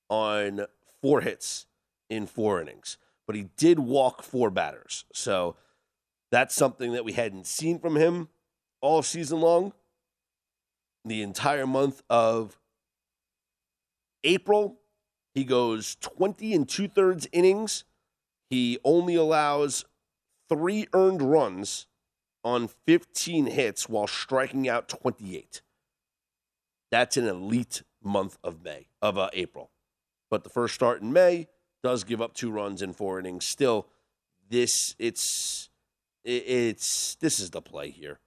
[0.10, 0.68] on
[1.02, 1.66] four hits
[2.10, 2.98] in four innings
[3.32, 5.06] but he did walk four batters.
[5.14, 5.56] So
[6.32, 8.28] that's something that we hadn't seen from him
[8.82, 9.72] all season long.
[11.06, 12.60] The entire month of
[14.26, 14.82] April,
[15.34, 17.86] he goes 20 and two thirds innings.
[18.50, 19.86] He only allows
[20.50, 21.88] three earned runs
[22.44, 25.62] on 15 hits while striking out 28.
[26.90, 29.72] That's an elite month of May, of uh, April.
[30.30, 31.48] But the first start in May,
[31.84, 33.46] does give up two runs in four innings.
[33.46, 33.88] Still,
[34.50, 35.70] this it's
[36.24, 38.20] it's this is the play here.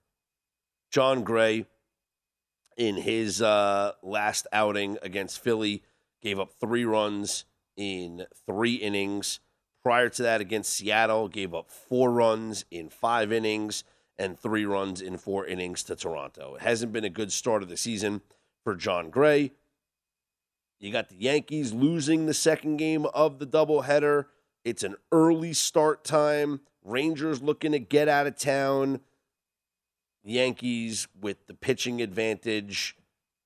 [0.91, 1.67] Jon Gray,
[2.77, 5.83] in his uh, last outing against Philly,
[6.23, 7.45] gave up three runs
[7.77, 9.41] in three innings.
[9.83, 13.85] Prior to that, against Seattle, gave up four runs in five innings
[14.19, 16.55] and three runs in four innings to Toronto.
[16.55, 18.23] It hasn't been a good start of the season
[18.63, 19.53] for Jon Gray.
[20.81, 24.27] You got the Yankees losing the second game of the doubleheader.
[24.65, 26.61] It's an early start time.
[26.85, 29.01] Rangers looking to get out of town.
[30.23, 32.97] Yankees with the pitching advantage.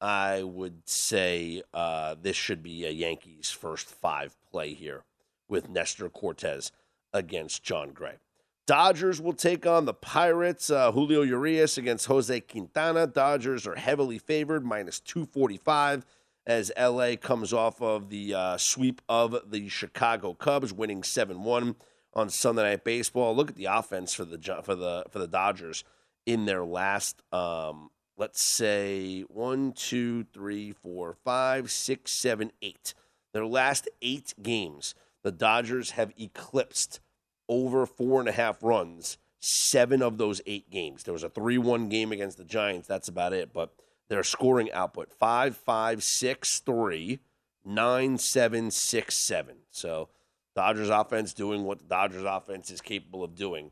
[0.01, 5.05] I would say uh, this should be a Yankees first five play here
[5.49, 6.71] with Nestor Cortes
[7.13, 8.19] against Jon Gray.
[8.69, 10.69] Dodgers will take on the Pirates.
[10.69, 13.07] Uh, Julio Urias against Jose Quintana.
[13.07, 16.05] Dodgers are heavily favored, minus 245
[16.47, 21.77] as LA comes off of the uh, sweep of the Chicago Cubs, winning 7 1
[22.13, 23.35] on Sunday Night Baseball.
[23.35, 25.83] Look at the offense for the for the for the Dodgers
[26.27, 32.93] in their last, um, let's say, one, two, three, four, five, six, seven, eight.
[33.33, 37.01] Their last eight games, the Dodgers have eclipsed
[37.49, 39.19] over four and a half runs.
[39.41, 41.05] Seven of those eight games.
[41.05, 42.89] There was a 3 1 game against the Giants.
[42.89, 43.53] That's about it.
[43.53, 43.73] But
[44.09, 47.21] their scoring output five five six three
[47.65, 49.57] nine seven six seven.
[49.71, 50.09] So
[50.57, 53.71] Dodgers offense doing what the Dodgers offense is capable of doing.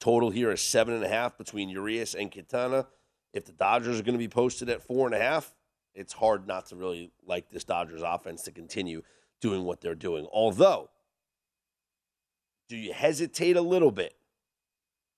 [0.00, 2.86] Total here is seven and a half between Urias and Quintana.
[3.32, 5.54] If the Dodgers are going to be posted at four and a half,
[5.94, 9.02] it's hard not to really like this Dodgers offense to continue
[9.40, 10.26] doing what they're doing.
[10.32, 10.90] Although,
[12.72, 14.16] do you hesitate a little bit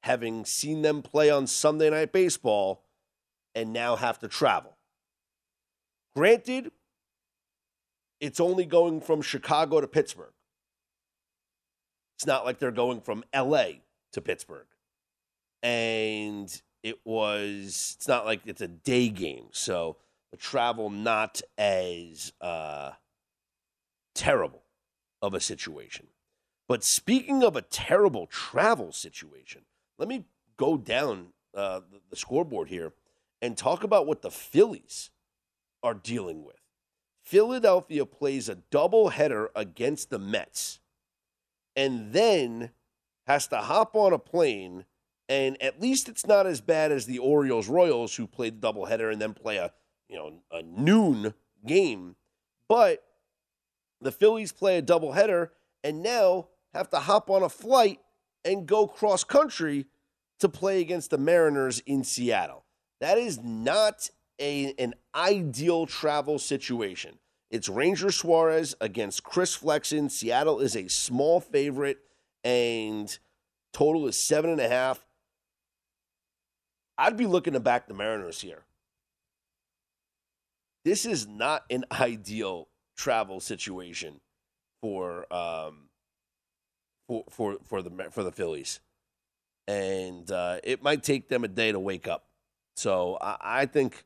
[0.02, 2.82] having seen them play on Sunday Night Baseball
[3.54, 4.76] and now have to travel.
[6.16, 6.72] Granted,
[8.20, 10.32] it's only going from Chicago to Pittsburgh.
[12.16, 13.66] It's not like they're going from LA
[14.14, 14.66] to Pittsburgh.
[15.62, 19.46] And it was, it's not like it's a day game.
[19.52, 19.98] So
[20.32, 22.90] the travel not as uh,
[24.16, 24.64] terrible
[25.22, 26.08] of a situation.
[26.66, 29.62] But speaking of a terrible travel situation,
[29.98, 30.24] let me
[30.56, 32.92] go down uh, the, scoreboard here
[33.42, 35.10] and talk about what the Phillies
[35.82, 36.56] are dealing with.
[37.22, 40.80] Philadelphia plays a doubleheader against the Mets
[41.76, 42.70] and then
[43.26, 44.84] has to hop on a plane.
[45.28, 49.10] And at least it's not as bad as the Orioles Royals, who played the doubleheader
[49.10, 49.72] and then play a
[50.08, 51.34] you know a noon
[51.66, 52.16] game.
[52.68, 53.02] But
[54.00, 55.50] the Phillies play a doubleheader
[55.82, 58.00] and now have to hop on a flight
[58.44, 59.86] and go cross country
[60.40, 62.64] to play against the Mariners in Seattle.
[63.00, 64.10] That is not
[64.40, 67.18] a, an ideal travel situation.
[67.50, 70.10] It's Ranger Suarez against Chris Flexen.
[70.10, 71.98] Seattle is a small favorite,
[72.42, 73.16] and
[73.72, 75.06] total is seven and a half.
[76.98, 78.64] I'd be looking to back the Mariners here.
[80.84, 84.20] This is not an ideal travel situation
[84.80, 85.88] for um,
[87.06, 88.80] for for for the for the Phillies,
[89.66, 92.26] and uh, it might take them a day to wake up.
[92.76, 94.04] So I, I think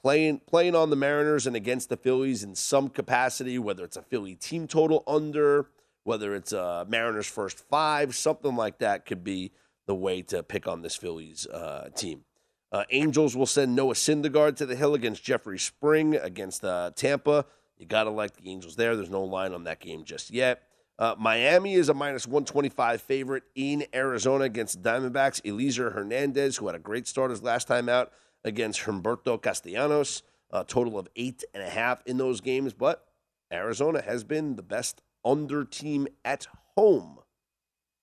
[0.00, 4.02] playing playing on the Mariners and against the Phillies in some capacity, whether it's a
[4.02, 5.70] Philly team total under,
[6.04, 9.52] whether it's a Mariners first five, something like that could be
[9.86, 12.24] the way to pick on this Phillies uh, team.
[12.70, 17.46] Uh, Angels will send Noah Syndergaard to the hill against Jeffrey Spring against uh, Tampa.
[17.78, 18.94] You got to like the Angels there.
[18.94, 20.67] There's no line on that game just yet.
[20.98, 25.40] Uh, Miami is a minus 125 favorite in Arizona against Diamondbacks.
[25.42, 28.10] Elieser Hernandez, who had a great start his last time out
[28.44, 32.72] against Humberto Castellanos, a total of eight and a half in those games.
[32.72, 33.06] But
[33.52, 37.20] Arizona has been the best under team at home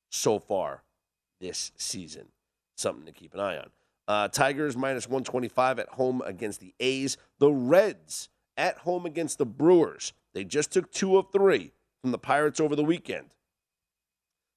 [0.09, 0.83] so far
[1.41, 2.27] this season.
[2.77, 3.69] Something to keep an eye on.
[4.07, 7.17] Uh, Tigers minus 125 at home against the A's.
[7.39, 10.13] The Reds at home against the Brewers.
[10.33, 11.73] They just took two of three
[12.05, 13.31] from the Pirates over the weekend.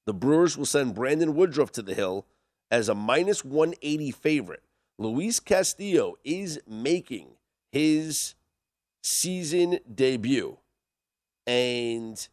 [0.04, 2.26] The Brewers will send Brandon Woodruff to the hill
[2.70, 4.62] as a minus 180 favorite.
[4.98, 7.28] Luis Castillo is making
[7.72, 8.34] his
[9.02, 10.58] season debut.
[11.46, 12.28] And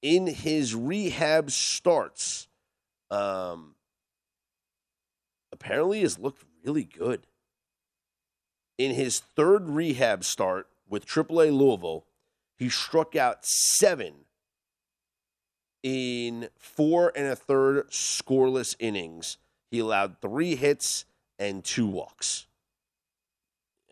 [0.00, 2.48] in his rehab starts,
[3.10, 3.74] um,
[5.52, 7.26] apparently has looked really good.
[8.78, 12.06] In his third rehab start with AAA Louisville,
[12.56, 14.23] he struck out seven
[15.84, 19.36] in four and a third scoreless innings.
[19.70, 21.04] He allowed three hits
[21.38, 22.46] and two walks.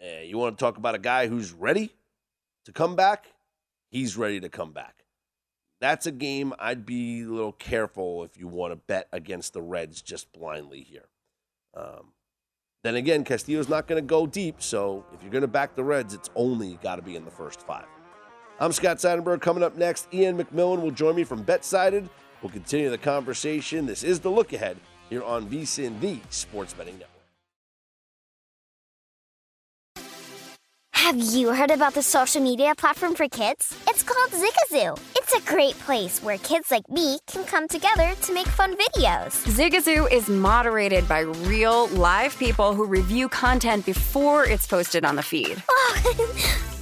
[0.03, 1.93] Uh, you want to talk about a guy who's ready
[2.65, 3.27] to come back?
[3.91, 5.05] He's ready to come back.
[5.81, 9.63] That's a game I'd be a little careful if you want to bet against the
[9.63, 11.09] Reds just blindly here.
[11.75, 12.13] Um,
[12.83, 15.85] then again, Castillo's not going to go deep, so if you're going to back the
[15.85, 17.87] Reds, it's only got to be in the first five.
[18.63, 19.41] I'm Scott Seidenberg.
[19.41, 22.09] Coming up next, Ian McMillan will join me from BetSided.
[22.41, 23.87] We'll continue the conversation.
[23.87, 24.77] This is the look ahead
[25.11, 27.09] here on VSIN, the Sports Betting Network.
[30.93, 33.77] Have you heard about the social media platform for kids?
[33.89, 34.97] It's called Zigazoo.
[35.17, 39.45] It's a great place where kids like me can come together to make fun videos.
[39.45, 45.23] Zigazoo is moderated by real, live people who review content before it's posted on the
[45.25, 45.61] feed.
[46.05, 46.82] Oh,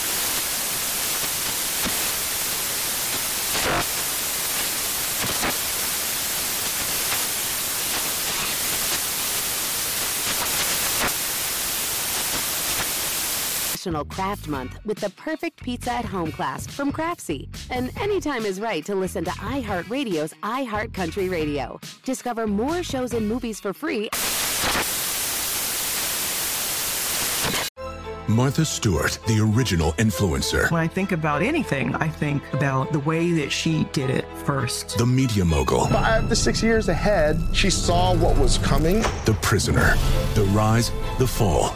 [13.81, 17.49] National Craft Month with the perfect pizza at home class from Craftsy.
[17.71, 21.79] And anytime is right to listen to iHeartRadio's iHeart Country Radio.
[22.05, 24.11] Discover more shows and movies for free.
[28.27, 30.69] Martha Stewart, the original influencer.
[30.69, 34.99] When I think about anything, I think about the way that she did it first.
[34.99, 35.87] The media mogul.
[35.87, 39.01] Five to six years ahead, she saw what was coming.
[39.25, 39.95] The prisoner.
[40.35, 41.75] The rise, the fall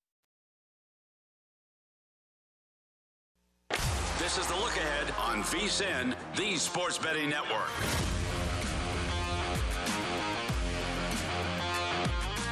[5.51, 7.67] VSIN, the sports betting network.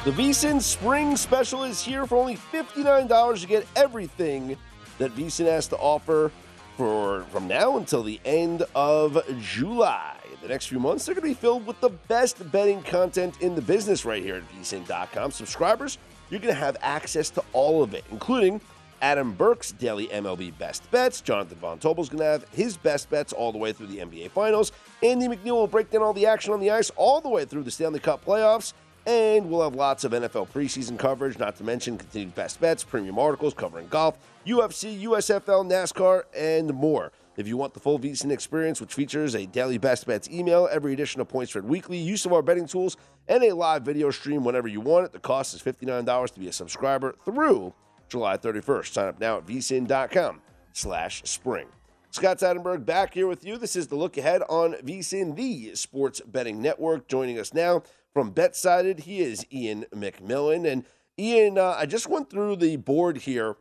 [0.04, 4.54] The VSIN Spring Special is here for only $59 to get everything
[4.98, 6.30] that VSIN has to offer
[6.76, 10.18] for from now until the end of July.
[10.42, 13.54] The next few months, they're going to be filled with the best betting content in
[13.54, 15.30] the business right here at VSIN.com.
[15.30, 15.96] Subscribers,
[16.28, 18.60] you're going to have access to all of it, including
[19.02, 21.20] Adam Burke's daily MLB best bets.
[21.20, 24.30] Jonathan Von Tobel's going to have his best bets all the way through the NBA
[24.30, 24.72] Finals.
[25.02, 27.62] Andy McNeil will break down all the action on the ice all the way through
[27.62, 28.74] the Stanley Cup playoffs.
[29.06, 33.18] And we'll have lots of NFL preseason coverage, not to mention continued best bets, premium
[33.18, 37.10] articles covering golf, UFC, USFL, NASCAR, and more.
[37.38, 40.92] If you want the full VSIN experience, which features a daily best bets email, every
[40.92, 42.98] edition of Points Spread Weekly, use of our betting tools,
[43.28, 46.48] and a live video stream whenever you want it, the cost is $59 to be
[46.48, 47.72] a subscriber through
[48.10, 48.92] July 31st.
[48.92, 50.42] Sign up now at vsin.com
[50.72, 51.68] slash spring.
[52.10, 53.56] Scott Seidenberg back here with you.
[53.56, 57.06] This is the look ahead on VSIN, the sports betting network.
[57.06, 60.70] Joining us now from BetSided, he is Ian McMillan.
[60.70, 60.84] And
[61.16, 63.56] Ian, uh, I just went through the board here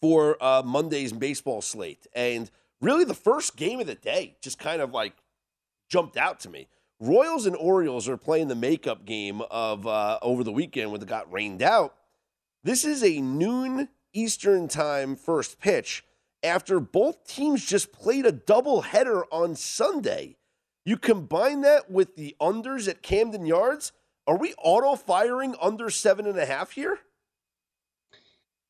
[0.00, 2.06] for uh, Monday's baseball slate.
[2.14, 2.50] And
[2.80, 5.12] really, the first game of the day just kind of like
[5.90, 6.68] jumped out to me.
[7.00, 11.06] Royals and Orioles are playing the makeup game of uh, over the weekend when it
[11.06, 11.94] got rained out.
[12.64, 16.04] This is a noon Eastern time first pitch
[16.42, 20.36] after both teams just played a doubleheader on Sunday.
[20.84, 23.92] You combine that with the unders at Camden Yards.
[24.26, 26.98] Are we auto firing under seven and a half here?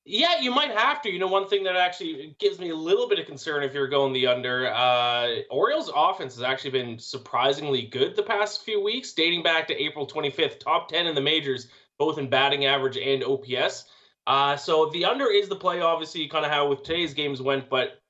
[0.04, 1.10] Yeah, you might have to.
[1.10, 3.88] You know, one thing that actually gives me a little bit of concern if you're
[3.88, 9.12] going the under, uh, Orioles' offense has actually been surprisingly good the past few weeks,
[9.12, 11.68] dating back to April 25th, top 10 in the majors,
[11.98, 13.86] both in batting average and OPS.
[14.26, 17.68] Uh, so the under is the play, obviously, kind of how with today's games went,
[17.68, 18.00] but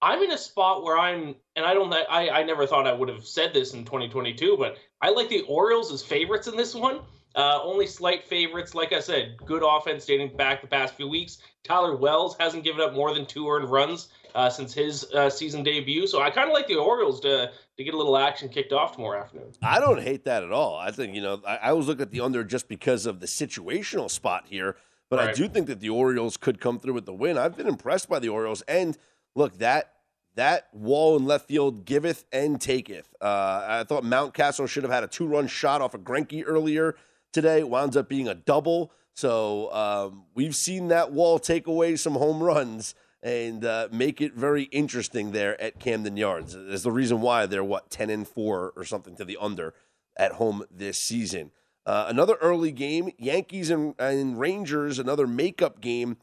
[0.00, 3.08] I'm in a spot where I'm, and I don't, I, I never thought I would
[3.08, 7.00] have said this in 2022, but I like the Orioles as favorites in this one.
[7.34, 8.74] Uh, only slight favorites.
[8.74, 11.38] Like I said, good offense dating back the past few weeks.
[11.64, 15.62] Tyler Wells hasn't given up more than two earned runs uh, since his uh, season
[15.62, 16.06] debut.
[16.06, 18.94] So I kind of like the Orioles to to get a little action kicked off
[18.94, 19.52] tomorrow afternoon.
[19.62, 20.76] I don't hate that at all.
[20.76, 23.26] I think you know I, I was looking at the under just because of the
[23.26, 24.76] situational spot here,
[25.10, 25.30] but right.
[25.30, 27.38] I do think that the Orioles could come through with the win.
[27.38, 28.96] I've been impressed by the Orioles, and
[29.34, 29.92] look that
[30.34, 33.14] that wall in left field giveth and taketh.
[33.20, 36.96] Uh, I thought Mountcastle should have had a two run shot off of Greinke earlier
[37.32, 37.62] today.
[37.62, 38.92] Winds up being a double.
[39.14, 44.34] So um, we've seen that wall take away some home runs and uh, make it
[44.34, 46.54] very interesting there at Camden Yards.
[46.54, 49.74] There's the reason why they're what ten and four or something to the under
[50.16, 51.52] at home this season.
[51.86, 56.16] Uh, another early game, Yankees and, and Rangers, another makeup game.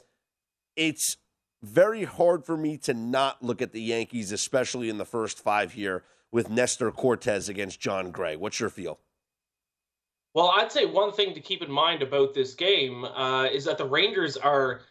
[0.75, 1.17] It's
[1.61, 5.73] very hard for me to not look at the Yankees, especially in the first five
[5.73, 8.35] here with Nestor Cortes against Jon Gray.
[8.35, 8.99] What's your feel?
[10.33, 13.77] Well, I'd say one thing to keep in mind about this game uh, is that
[13.77, 14.81] the Rangers are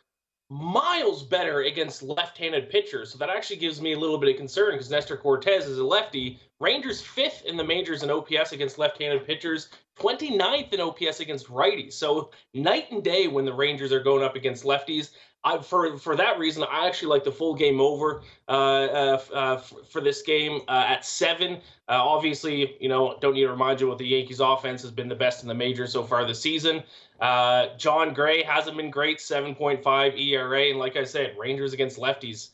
[0.50, 3.12] miles better against left-handed pitchers.
[3.12, 5.84] So that actually gives me a little bit of concern because Nestor Cortes is a
[5.84, 6.40] lefty.
[6.58, 9.68] Rangers fifth in the majors in OPS against left-handed pitchers,
[9.98, 11.92] 29th in OPS against righties.
[11.92, 15.10] So night and day when the Rangers are going up against lefties.
[15.44, 19.56] I, for for that reason, I actually like the full game over uh, uh, uh,
[19.58, 21.60] for this game uh, at seven.
[21.88, 25.08] Uh, obviously, you know, don't need to remind you what the Yankees' offense has been
[25.08, 26.82] the best in the majors so far this season.
[27.20, 32.50] Uh, Jon Gray hasn't been great, 7.5 ERA, and like I said, Rangers against lefties,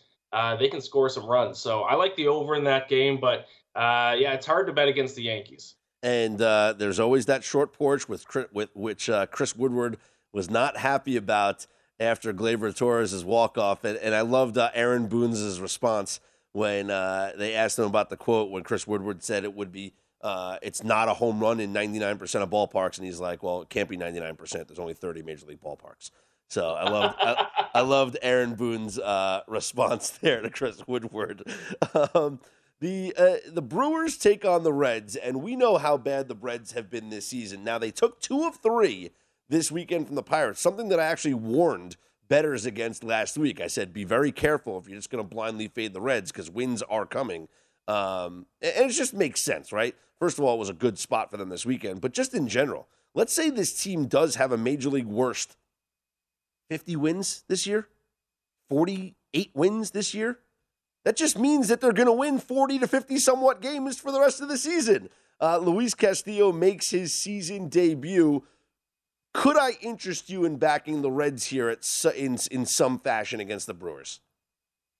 [0.59, 1.59] they can score some runs.
[1.59, 3.47] So I like the over in that game, but
[3.77, 5.75] yeah, it's hard to bet against the Yankees.
[6.03, 9.99] And there's always that short porch with, with which Chris Woodward
[10.33, 11.67] was not happy about
[12.01, 13.85] after Gleyber Torres' walk-off.
[13.85, 16.21] And, and I loved uh, Aaron Boone's response
[16.53, 19.95] when uh, they asked him about the quote when Chris Woodward said it would be
[20.25, 22.97] uh, it's not a home run in 99% of ballparks.
[22.97, 24.66] And he's like, well, it can't be 99%.
[24.66, 26.11] There's only 30 major league ballparks.
[26.49, 31.43] So I loved I, I, loved Aaron Boone's uh, response there to Chris Woodward.
[32.14, 32.41] Um,
[32.81, 36.72] the uh, the Brewers take on the Reds, and we know how bad the Reds
[36.72, 37.64] have been this season.
[37.64, 39.11] Now they took two of three
[39.49, 41.97] this weekend from the Pirates, something that I actually warned
[42.29, 43.61] betters against last week.
[43.61, 46.51] I said, be very careful if you're just going to blindly fade the Reds because
[46.51, 47.49] wins are coming.
[47.87, 49.95] Um, and it just makes sense, right?
[50.18, 52.49] First of all, it was a good spot for them this weekend, but just in
[52.49, 55.57] general, let's say this team does have a major league worst
[56.70, 57.89] 50 wins this year,
[58.70, 60.39] 48 wins this year.
[61.05, 64.20] That just means that they're going to win 40 to 50 somewhat games for the
[64.20, 65.11] rest of the season.
[65.41, 68.43] Uh, Luis Castillo makes his season debut.
[69.35, 71.85] Could I interest you in backing the Reds here at
[72.16, 74.20] in in some fashion against the Brewers?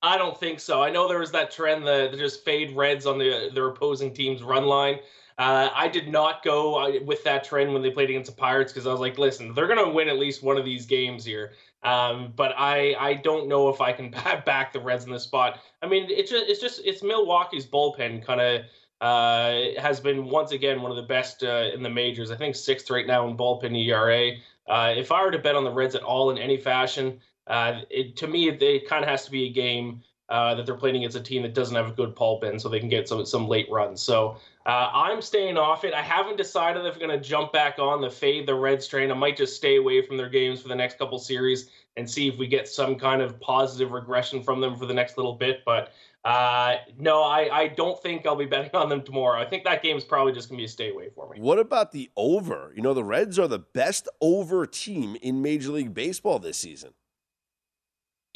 [0.05, 0.82] I don't think so.
[0.82, 4.42] I know there was that trend that just fade Reds on the their opposing team's
[4.42, 4.98] run line.
[5.38, 8.70] Uh, I did not go uh, with that trend when they played against the Pirates
[8.70, 11.24] because I was like, listen, they're going to win at least one of these games
[11.24, 11.55] here.
[11.82, 14.11] Um, but I I don't know if I can
[14.46, 15.59] back the Reds in this spot.
[15.82, 18.62] I mean, it's just it's just it's Milwaukee's bullpen kind of
[19.00, 22.30] uh, has been once again one of the best uh, in the majors.
[22.30, 24.32] I think sixth right now in bullpen ERA.
[24.66, 27.80] Uh, if I were to bet on the Reds at all in any fashion, uh,
[27.90, 30.74] it, to me, it, it kind of has to be a game uh, that they're
[30.74, 33.24] playing against a team that doesn't have a good bullpen, so they can get some
[33.26, 34.01] some late runs.
[34.01, 34.36] So
[34.66, 35.92] uh, I'm staying off it.
[35.92, 39.11] I haven't decided if I'm going to jump back on the fade the Reds train.
[39.11, 42.28] I might just stay away from their games for the next couple series and see
[42.28, 45.62] if we get some kind of positive regression from them for the next little bit.
[45.66, 45.92] But
[46.24, 49.38] uh, no, I, I don't think I'll be betting on them tomorrow.
[49.38, 51.38] I think that game is probably just going to be a stay away for me.
[51.38, 52.72] What about the over?
[52.74, 56.95] You know, the Reds are the best over team in Major League Baseball this season.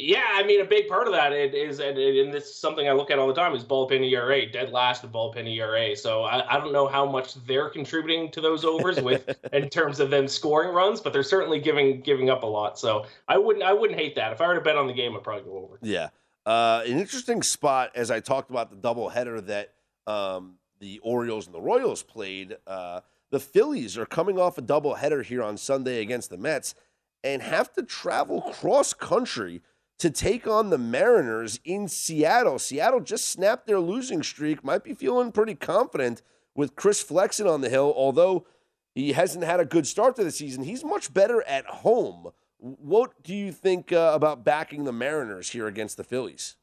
[0.01, 2.92] Yeah, I mean, a big part of that is, and, and this is something I
[2.92, 5.96] look at all the time, is bullpen ERA, dead last of bullpen ERA.
[5.96, 9.99] So I, I don't know how much they're contributing to those overs with in terms
[9.99, 12.78] of them scoring runs, but they're certainly giving giving up a lot.
[12.78, 14.30] So I wouldn't I wouldn't hate that.
[14.30, 15.80] If I were to bet on the game, I'd probably go over.
[15.82, 16.11] Yeah,
[16.46, 19.74] uh, an interesting spot as I talked about the doubleheader that
[20.07, 22.57] um, the Orioles and the Royals played.
[22.68, 26.76] Uh, the Phillies are coming off a doubleheader here on Sunday against the Mets
[27.24, 29.61] and have to travel cross country
[29.99, 32.59] to take on the Mariners in Seattle.
[32.59, 36.22] Seattle just snapped their losing streak, might be feeling pretty confident
[36.55, 38.46] with Chris Flexen on the hill, although
[38.94, 40.64] he hasn't had a good start to the season.
[40.64, 42.30] He's much better at home.
[42.59, 46.57] What do you think uh, about backing the Mariners here against the Phillies?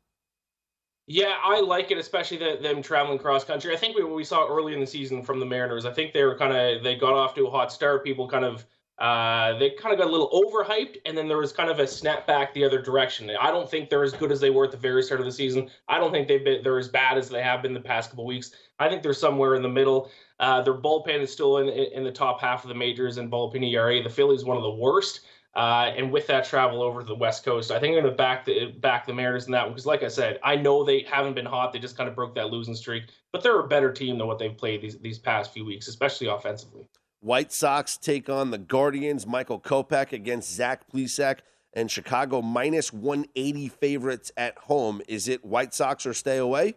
[1.07, 3.73] Yeah, I like it, especially the, them traveling cross country.
[3.73, 5.85] I think we, we saw early in the season from the Mariners.
[5.85, 8.03] I think they were kind of they got off to a hot start.
[8.03, 8.65] People kind of
[8.97, 11.83] uh, they kind of got a little overhyped, and then there was kind of a
[11.83, 13.29] snapback the other direction.
[13.39, 15.31] I don't think they're as good as they were at the very start of the
[15.33, 15.69] season.
[15.89, 18.25] I don't think they've been they're as bad as they have been the past couple
[18.25, 18.51] weeks.
[18.79, 20.09] I think they're somewhere in the middle.
[20.39, 23.69] Uh, their bullpen is still in in the top half of the majors in bullpen
[23.69, 24.01] ERA.
[24.01, 25.21] The Phillies one of the worst.
[25.55, 28.17] Uh, and with that travel over to the West Coast, I think I'm going to
[28.17, 31.01] back the back the Mariners in that one because, like I said, I know they
[31.09, 31.71] haven't been hot.
[31.71, 34.37] They just kind of broke that losing streak, but they're a better team than what
[34.37, 36.89] they've played these these past few weeks, especially offensively.
[37.25, 39.25] White Sox take on the Guardians.
[39.25, 41.39] Michael Kopech against Zach Plesac
[41.73, 45.01] and Chicago minus 180 favorites at home.
[45.07, 46.75] Is it White Sox or stay away?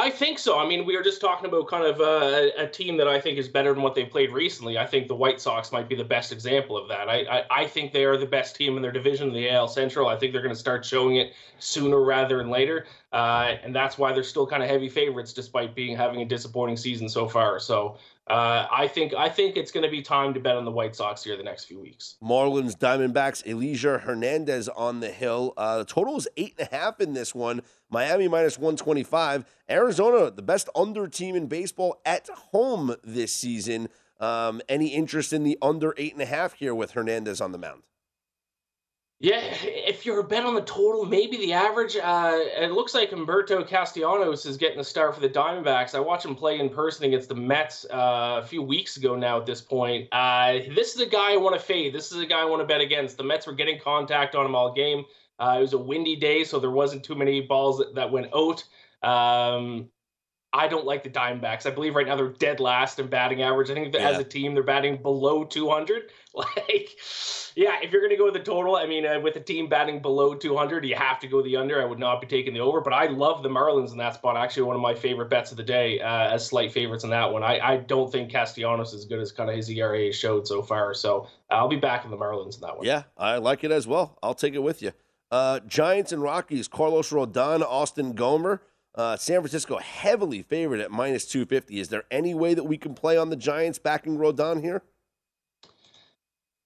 [0.00, 0.60] I think so.
[0.60, 3.36] I mean, we were just talking about kind of uh, a team that I think
[3.36, 4.78] is better than what they played recently.
[4.78, 7.08] I think the White Sox might be the best example of that.
[7.08, 10.06] I, I, I think they are the best team in their division, the AL Central.
[10.06, 13.98] I think they're going to start showing it sooner rather than later, uh, and that's
[13.98, 17.58] why they're still kind of heavy favorites, despite being having a disappointing season so far.
[17.58, 17.98] So
[18.28, 20.94] uh, I think I think it's going to be time to bet on the White
[20.94, 22.16] Sox here the next few weeks.
[22.22, 25.54] Marlins, Diamondbacks, Elieser Hernandez on the hill.
[25.56, 27.62] Uh, the total is eight and a half in this one.
[27.90, 29.44] Miami minus one twenty five.
[29.70, 33.88] Arizona, the best under team in baseball at home this season.
[34.20, 37.58] Um, any interest in the under eight and a half here with Hernandez on the
[37.58, 37.82] mound?
[39.20, 41.96] Yeah, if you're a bet on the total, maybe the average.
[41.96, 45.96] Uh, it looks like Humberto Castellanos is getting a start for the Diamondbacks.
[45.96, 49.40] I watched him play in person against the Mets uh, a few weeks ago now
[49.40, 50.06] at this point.
[50.12, 51.92] Uh, this is a guy I want to fade.
[51.92, 53.16] This is a guy I want to bet against.
[53.16, 55.04] The Mets were getting contact on him all game.
[55.40, 58.28] Uh, it was a windy day, so there wasn't too many balls that, that went
[58.32, 58.62] out.
[59.02, 59.88] Um,
[60.52, 61.66] I don't like the Diamondbacks.
[61.66, 63.70] I believe right now they're dead last in batting average.
[63.70, 64.08] I think yeah.
[64.08, 66.10] as a team they're batting below 200.
[66.34, 66.90] Like,
[67.56, 69.68] yeah, if you're going to go with the total, I mean, uh, with a team
[69.68, 71.82] batting below 200, you have to go the under.
[71.82, 74.36] I would not be taking the over, but I love the Marlins in that spot.
[74.36, 77.32] Actually, one of my favorite bets of the day uh, as slight favorites in that
[77.32, 77.42] one.
[77.42, 80.62] I, I don't think Castellanos is as good as kind of his ERA showed so
[80.62, 80.94] far.
[80.94, 82.86] So I'll be back in the Marlins in that one.
[82.86, 84.16] Yeah, I like it as well.
[84.22, 84.92] I'll take it with you.
[85.32, 88.60] Uh, Giants and Rockies, Carlos Rodon, Austin Gomber.
[88.98, 91.78] Uh, San Francisco heavily favored at minus 250.
[91.78, 94.82] Is there any way that we can play on the Giants backing Rodon here?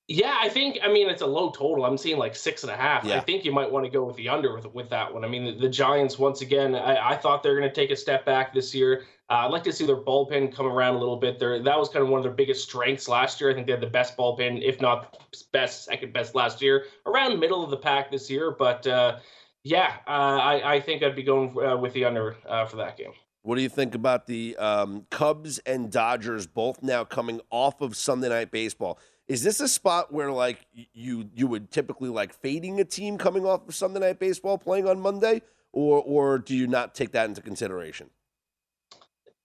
[0.09, 0.79] Yeah, I think.
[0.83, 1.85] I mean, it's a low total.
[1.85, 3.05] I'm seeing like six and a half.
[3.05, 3.19] Yeah.
[3.19, 5.27] I think you might want to go with the under with, with that one.
[5.27, 6.75] I mean, the, the Giants once again.
[6.75, 9.03] I, I thought they're going to take a step back this year.
[9.31, 11.39] Uh, I'd like to see their bullpen come around a little bit.
[11.39, 13.51] There, that was kind of one of their biggest strengths last year.
[13.51, 15.23] I think they had the best bullpen, if not
[15.53, 18.51] best, second best last year, around middle of the pack this year.
[18.51, 19.19] But uh,
[19.65, 22.97] yeah, uh, I, I think I'd be going uh, with the under uh, for that
[22.97, 23.13] game.
[23.43, 27.97] What do you think about the um, Cubs and Dodgers both now coming off of
[27.97, 28.99] Sunday Night Baseball?
[29.27, 33.45] Is this a spot where like you you would typically like fading a team coming
[33.45, 35.43] off of Sunday Night Baseball playing on Monday,
[35.73, 38.11] or or do you not take that into consideration?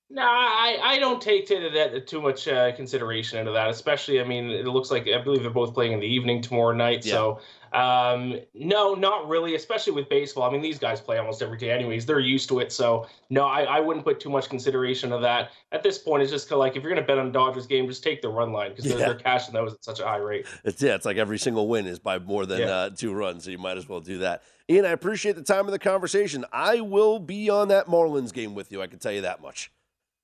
[0.10, 3.70] No, I, I don't take to that too much uh, consideration into that.
[3.70, 6.74] Especially, I mean, it looks like I believe they're both playing in the evening tomorrow
[6.74, 7.04] night.
[7.04, 7.42] So,
[7.74, 9.56] um, no, not really.
[9.56, 10.44] Especially with baseball.
[10.44, 12.06] I mean, these guys play almost every day, anyways.
[12.06, 12.72] They're used to it.
[12.72, 16.24] So, no, I, I wouldn't put too much consideration of that at this point.
[16.24, 18.30] It's just kinda like if you're going to bet on Dodgers game, just take the
[18.30, 19.08] run line because they're, Yeah.
[19.08, 20.46] they're cashing those at such a high rate.
[20.64, 22.68] It's yeah, it's like every single win is by more than Yeah.
[22.68, 24.42] uh, two runs, so you might as well do that.
[24.70, 26.46] Ian, I appreciate the time of the conversation.
[26.54, 28.82] I will be on that Marlins game with you.
[28.82, 29.70] I can tell you that much.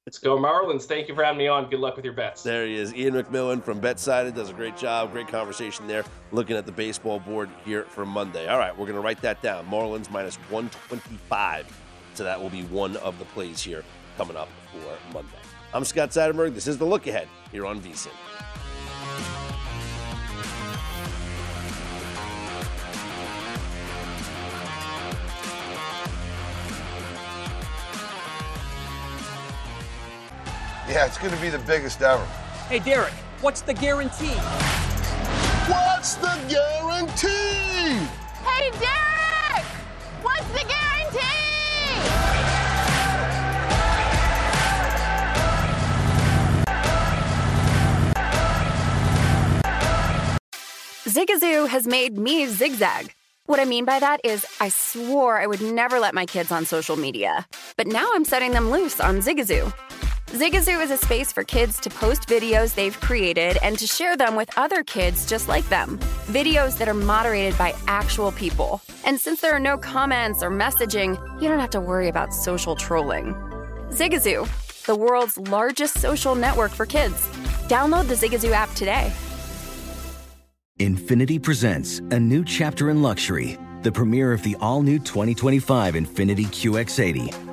[0.06, 0.84] Let's go, Marlins.
[0.84, 1.70] Thank you for having me on.
[1.70, 2.44] Good luck with your bets.
[2.44, 4.36] There he is, Ian McMillan from BetSided.
[4.36, 6.04] Does a great job, great conversation there.
[6.34, 8.50] Looking at the baseball board here for Monday.
[8.50, 9.66] All right, we're going to write that down.
[9.68, 11.82] Marlins minus 125.
[12.16, 13.86] So that will be one of the plays here
[14.18, 15.38] coming up for Monday.
[15.74, 16.54] I'm Scott Seidenberg.
[16.54, 18.12] This is the look ahead here on VSIN.
[30.90, 32.26] Yeah, it's going to be the biggest ever.
[32.68, 34.36] Hey, Derek, what's the guarantee?
[35.68, 38.06] What's the guarantee?
[38.44, 39.66] Hey, Derek!
[40.22, 40.84] What's the guarantee?
[51.06, 53.14] Zigazoo has made me zigzag.
[53.46, 56.66] What I mean by that is, I swore I would never let my kids on
[56.66, 57.48] social media.
[57.78, 59.72] But now I'm setting them loose on Zigazoo.
[60.34, 64.36] Zigazoo is a space for kids to post videos they've created and to share them
[64.36, 66.00] with other kids just like them.
[66.26, 68.82] Videos that are moderated by actual people.
[69.06, 72.76] And since there are no comments or messaging, you don't have to worry about social
[72.76, 73.36] trolling.
[73.92, 74.50] Zigazoo,
[74.88, 77.28] the world's largest social network for kids.
[77.68, 79.14] Download the Zigazoo app today.
[80.80, 86.48] Infiniti presents a new chapter in luxury, the premiere of the all new 2025 Infiniti
[86.48, 87.53] QX80,